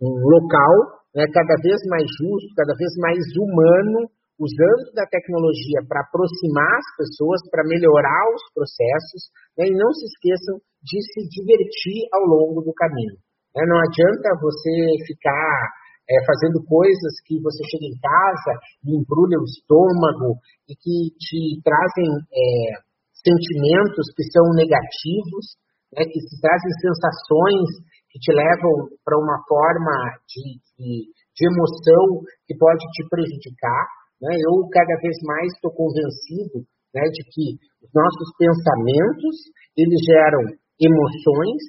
um 0.00 0.14
local 0.30 1.02
né, 1.14 1.26
cada 1.34 1.56
vez 1.58 1.80
mais 1.90 2.06
justo, 2.20 2.54
cada 2.54 2.74
vez 2.78 2.92
mais 3.02 3.18
humano, 3.34 4.06
usando 4.38 4.92
da 4.94 5.08
tecnologia 5.08 5.80
para 5.88 6.04
aproximar 6.04 6.76
as 6.76 6.88
pessoas, 6.94 7.40
para 7.50 7.64
melhorar 7.64 8.22
os 8.36 8.44
processos, 8.54 9.32
né, 9.58 9.66
e 9.66 9.74
não 9.74 9.90
se 9.96 10.04
esqueçam 10.04 10.60
de 10.84 10.98
se 11.02 11.20
divertir 11.26 12.04
ao 12.12 12.22
longo 12.28 12.60
do 12.60 12.72
caminho. 12.76 13.16
Né? 13.56 13.64
Não 13.64 13.80
adianta 13.80 14.38
você 14.38 14.70
ficar 15.08 15.72
é, 16.04 16.14
fazendo 16.28 16.62
coisas 16.68 17.12
que 17.24 17.40
você 17.40 17.64
chega 17.66 17.88
em 17.88 17.98
casa 17.98 18.52
e 18.84 18.94
embrulha 18.94 19.40
o 19.40 19.48
estômago 19.48 20.38
e 20.68 20.76
que 20.76 21.16
te 21.18 21.58
trazem 21.64 22.06
é, 22.30 22.86
sentimentos 23.24 24.12
que 24.14 24.22
são 24.30 24.52
negativos, 24.54 25.58
né, 25.96 26.04
que 26.04 26.20
te 26.20 26.36
trazem 26.40 26.72
sensações 26.84 27.96
que 28.16 28.20
te 28.20 28.32
levam 28.32 28.88
para 29.04 29.18
uma 29.18 29.36
forma 29.44 29.92
de, 30.24 30.56
de, 30.76 31.12
de, 31.12 31.42
emoção 31.44 32.24
que 32.48 32.56
pode 32.56 32.84
te 32.92 33.04
prejudicar. 33.08 33.84
Né? 34.20 34.32
Eu 34.40 34.64
cada 34.72 34.96
vez 35.00 35.16
mais 35.24 35.52
estou 35.52 35.72
convencido 35.72 36.64
né, 36.96 37.04
de 37.12 37.22
que 37.28 37.60
os 37.84 37.90
nossos 37.92 38.28
pensamentos 38.40 39.36
eles 39.76 40.00
geram 40.00 40.42
emoções, 40.80 41.60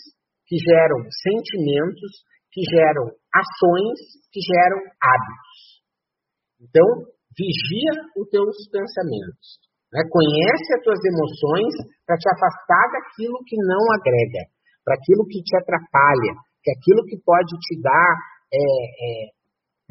que 0.47 0.55
geram 0.55 1.03
sentimentos, 1.11 2.23
que 2.51 2.63
geram 2.63 3.11
ações, 3.35 3.99
que 4.31 4.39
geram 4.39 4.79
hábitos. 5.03 5.59
Então, 6.63 6.87
vigia 7.35 7.91
os 8.15 8.29
teus 8.31 8.55
pensamentos. 8.71 9.66
Né? 9.93 10.03
Conhece 10.11 10.67
as 10.75 10.83
tuas 10.83 11.01
emoções 11.03 11.73
para 12.05 12.17
te 12.17 12.27
afastar 12.27 12.85
daquilo 12.91 13.39
que 13.47 13.55
não 13.55 13.83
agrega 13.95 14.47
para 14.87 14.95
aquilo 14.95 15.27
que 15.27 15.43
te 15.43 15.51
atrapalha, 15.59 16.31
que 16.63 16.71
aquilo 16.71 17.03
que 17.03 17.19
pode 17.19 17.51
te 17.59 17.75
dar 17.83 18.11
é, 18.47 18.63
é, 18.63 19.07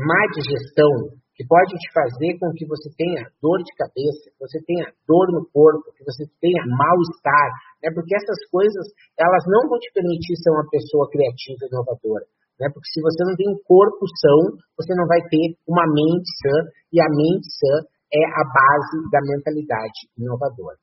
má 0.01 0.25
digestão, 0.33 1.13
que 1.37 1.45
pode 1.45 1.77
te 1.77 1.89
fazer 1.93 2.41
com 2.41 2.49
que 2.57 2.65
você 2.65 2.89
tenha 2.97 3.29
dor 3.45 3.61
de 3.61 3.69
cabeça, 3.77 4.33
que 4.33 4.41
você 4.41 4.57
tenha 4.65 4.89
dor 5.05 5.29
no 5.37 5.45
corpo, 5.53 5.93
que 5.93 6.01
você 6.01 6.25
tenha 6.41 6.65
mal-estar, 6.65 7.49
né? 7.85 7.93
porque 7.93 8.17
essas 8.17 8.41
coisas 8.49 8.89
elas 9.21 9.45
não 9.53 9.69
vão 9.69 9.77
te 9.77 9.93
permitir 9.93 10.33
ser 10.41 10.49
uma 10.49 10.65
pessoa 10.65 11.05
criativa 11.13 11.61
e 11.61 11.69
inovadora. 11.69 12.25
Né? 12.57 12.73
Porque 12.73 12.89
se 12.89 13.05
você 13.05 13.21
não 13.21 13.37
tem 13.37 13.53
um 13.53 13.61
corpo 13.69 14.01
são, 14.17 14.57
você 14.81 14.97
não 14.97 15.05
vai 15.05 15.21
ter 15.29 15.61
uma 15.69 15.85
mente 15.85 16.29
sã, 16.41 16.57
e 16.89 17.05
a 17.05 17.09
mente 17.13 17.53
sã 17.53 17.85
é 18.13 18.23
a 18.25 18.45
base 18.47 18.99
da 19.11 19.21
mentalidade 19.23 20.11
inovadora. 20.19 20.79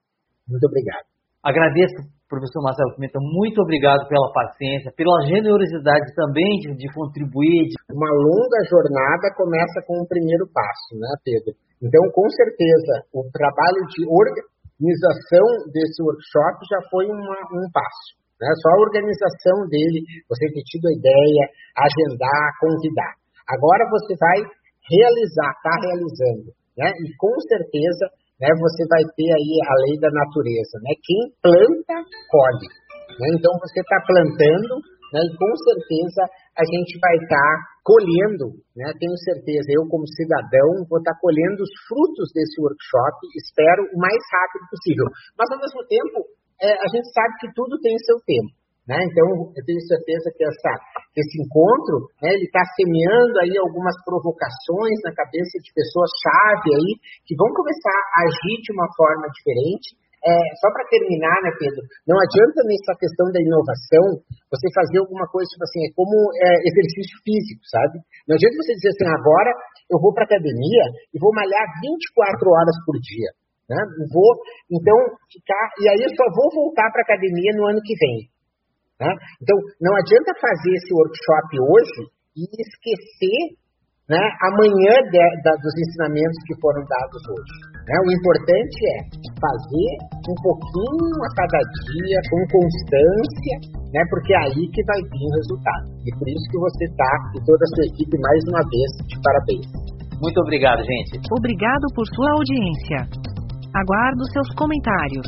Muito 0.48 0.66
obrigado. 0.68 1.08
Agradeço, 1.44 2.00
professor 2.32 2.64
Marcelo 2.64 2.96
Pimenta, 2.96 3.20
muito 3.20 3.60
obrigado 3.60 4.08
pela 4.08 4.32
paciência, 4.32 4.96
pela 4.96 5.28
generosidade 5.28 6.08
também 6.16 6.56
de, 6.64 6.72
de 6.76 6.88
contribuir. 6.96 7.68
De... 7.68 7.76
Uma 7.92 8.08
longa 8.08 8.60
jornada 8.72 9.28
começa 9.36 9.84
com 9.84 10.00
o 10.00 10.08
primeiro 10.08 10.48
passo, 10.52 10.96
né, 10.96 11.12
Pedro? 11.24 11.52
Então, 11.84 12.00
com 12.16 12.28
certeza, 12.32 13.04
o 13.12 13.28
trabalho 13.28 13.84
de 13.92 14.08
organização 14.08 15.68
desse 15.76 16.00
workshop 16.00 16.64
já 16.64 16.80
foi 16.88 17.12
uma, 17.12 17.38
um 17.60 17.68
passo. 17.76 18.24
Né? 18.40 18.48
Só 18.64 18.72
a 18.72 18.84
organização 18.88 19.68
dele, 19.68 20.00
você 20.28 20.48
ter 20.48 20.64
tido 20.64 20.88
a 20.88 20.96
ideia, 20.96 21.44
agendar, 21.76 22.46
convidar. 22.60 23.14
Agora 23.52 23.84
você 23.92 24.16
vai 24.16 24.40
realizar, 24.88 25.52
está 25.60 25.76
realizando. 25.76 26.56
Né? 26.78 26.90
E 26.90 27.06
com 27.18 27.34
certeza 27.48 28.06
né, 28.42 28.50
você 28.60 28.84
vai 28.90 29.04
ter 29.14 29.30
aí 29.30 29.54
a 29.62 29.76
lei 29.88 29.96
da 30.02 30.10
natureza, 30.10 30.76
né? 30.82 30.92
Quem 31.00 31.22
planta, 31.40 31.96
colhe. 32.28 32.70
Né? 33.20 33.28
Então 33.38 33.54
você 33.62 33.80
está 33.80 34.00
plantando, 34.04 34.82
né? 35.14 35.22
E 35.22 35.32
com 35.38 35.54
certeza 35.70 36.22
a 36.58 36.66
gente 36.66 36.98
vai 36.98 37.16
estar 37.22 37.38
tá 37.38 37.74
colhendo, 37.86 38.58
né? 38.74 38.90
Tenho 38.98 39.14
certeza, 39.22 39.70
eu 39.70 39.86
como 39.86 40.08
cidadão 40.08 40.82
vou 40.90 40.98
estar 40.98 41.14
tá 41.14 41.22
colhendo 41.22 41.62
os 41.62 41.74
frutos 41.86 42.34
desse 42.34 42.58
workshop, 42.58 43.18
espero 43.38 43.86
o 43.94 43.98
mais 44.02 44.22
rápido 44.34 44.66
possível. 44.74 45.08
Mas 45.38 45.48
ao 45.54 45.62
mesmo 45.62 45.82
tempo, 45.86 46.18
é, 46.58 46.68
a 46.74 46.88
gente 46.90 47.08
sabe 47.14 47.34
que 47.40 47.54
tudo 47.54 47.78
tem 47.82 47.94
seu 48.02 48.18
tempo. 48.26 48.63
Né? 48.84 49.00
Então, 49.00 49.48
eu 49.56 49.64
tenho 49.64 49.80
certeza 49.88 50.28
que 50.36 50.44
essa, 50.44 50.72
esse 51.16 51.36
encontro, 51.40 52.12
né, 52.20 52.36
ele 52.36 52.44
está 52.44 52.60
semeando 52.76 53.36
aí 53.40 53.56
algumas 53.56 53.96
provocações 54.04 55.00
na 55.08 55.16
cabeça 55.16 55.56
de 55.64 55.72
pessoas-chave 55.72 56.68
aí, 56.68 56.92
que 57.24 57.32
vão 57.40 57.48
começar 57.56 57.96
a 57.96 58.28
agir 58.28 58.60
de 58.60 58.72
uma 58.76 58.88
forma 58.92 59.24
diferente. 59.32 59.96
É, 60.24 60.36
só 60.60 60.72
para 60.72 60.88
terminar, 60.88 61.36
né, 61.44 61.52
Pedro, 61.60 61.84
não 62.08 62.16
adianta 62.16 62.64
nessa 62.64 62.96
questão 62.96 63.28
da 63.28 63.44
inovação 63.44 64.24
você 64.48 64.68
fazer 64.72 65.04
alguma 65.04 65.28
coisa, 65.28 65.48
tipo 65.52 65.68
assim, 65.68 65.84
é 65.84 65.92
como 65.92 66.16
é, 66.40 66.48
exercício 66.64 67.20
físico, 67.28 67.60
sabe? 67.68 68.00
Não 68.24 68.36
adianta 68.36 68.56
você 68.56 68.72
dizer 68.80 68.92
assim, 68.96 69.08
agora 69.20 69.52
eu 69.92 70.00
vou 70.00 70.16
para 70.16 70.24
academia 70.24 70.86
e 71.12 71.20
vou 71.20 71.32
malhar 71.36 71.68
24 71.80 72.40
horas 72.40 72.76
por 72.88 72.96
dia. 73.04 73.32
Né? 73.68 73.80
Vou, 74.12 74.32
então, 74.72 74.96
ficar. 75.32 75.64
E 75.80 75.88
aí 75.88 76.00
eu 76.04 76.12
só 76.16 76.28
vou 76.36 76.52
voltar 76.52 76.88
para 76.92 77.04
academia 77.04 77.52
no 77.56 77.68
ano 77.68 77.80
que 77.84 77.96
vem. 77.96 78.33
Né? 79.02 79.10
Então, 79.42 79.58
não 79.82 79.94
adianta 79.96 80.32
fazer 80.40 80.72
esse 80.76 80.92
workshop 80.94 81.50
hoje 81.60 82.02
e 82.38 82.44
esquecer 82.62 83.58
né, 84.10 84.20
amanhã 84.52 84.94
de, 85.08 85.18
de, 85.18 85.52
dos 85.64 85.76
ensinamentos 85.80 86.38
que 86.46 86.60
foram 86.60 86.84
dados 86.84 87.22
hoje. 87.24 87.56
Né? 87.88 87.96
O 88.04 88.10
importante 88.12 88.78
é 88.84 88.98
fazer 89.40 89.90
um 90.28 90.38
pouquinho 90.44 91.18
a 91.24 91.30
cada 91.40 91.60
dia, 91.60 92.20
com 92.28 92.40
constância, 92.52 93.56
né, 93.96 94.02
porque 94.12 94.34
é 94.34 94.40
aí 94.44 94.64
que 94.72 94.82
vai 94.84 95.00
vir 95.08 95.24
o 95.24 95.36
resultado. 95.40 95.86
E 96.04 96.10
por 96.20 96.28
isso 96.28 96.46
que 96.52 96.60
você 96.60 96.84
está 96.86 97.12
e 97.36 97.40
toda 97.48 97.64
a 97.64 97.72
sua 97.76 97.86
equipe, 97.96 98.16
mais 98.20 98.42
uma 98.52 98.64
vez, 98.68 98.90
de 99.08 99.16
parabéns. 99.24 99.68
Muito 100.20 100.40
obrigado, 100.40 100.84
gente. 100.84 101.20
Obrigado 101.32 101.86
por 101.96 102.06
sua 102.08 102.32
audiência. 102.32 103.00
Aguardo 103.76 104.24
seus 104.32 104.50
comentários. 104.56 105.28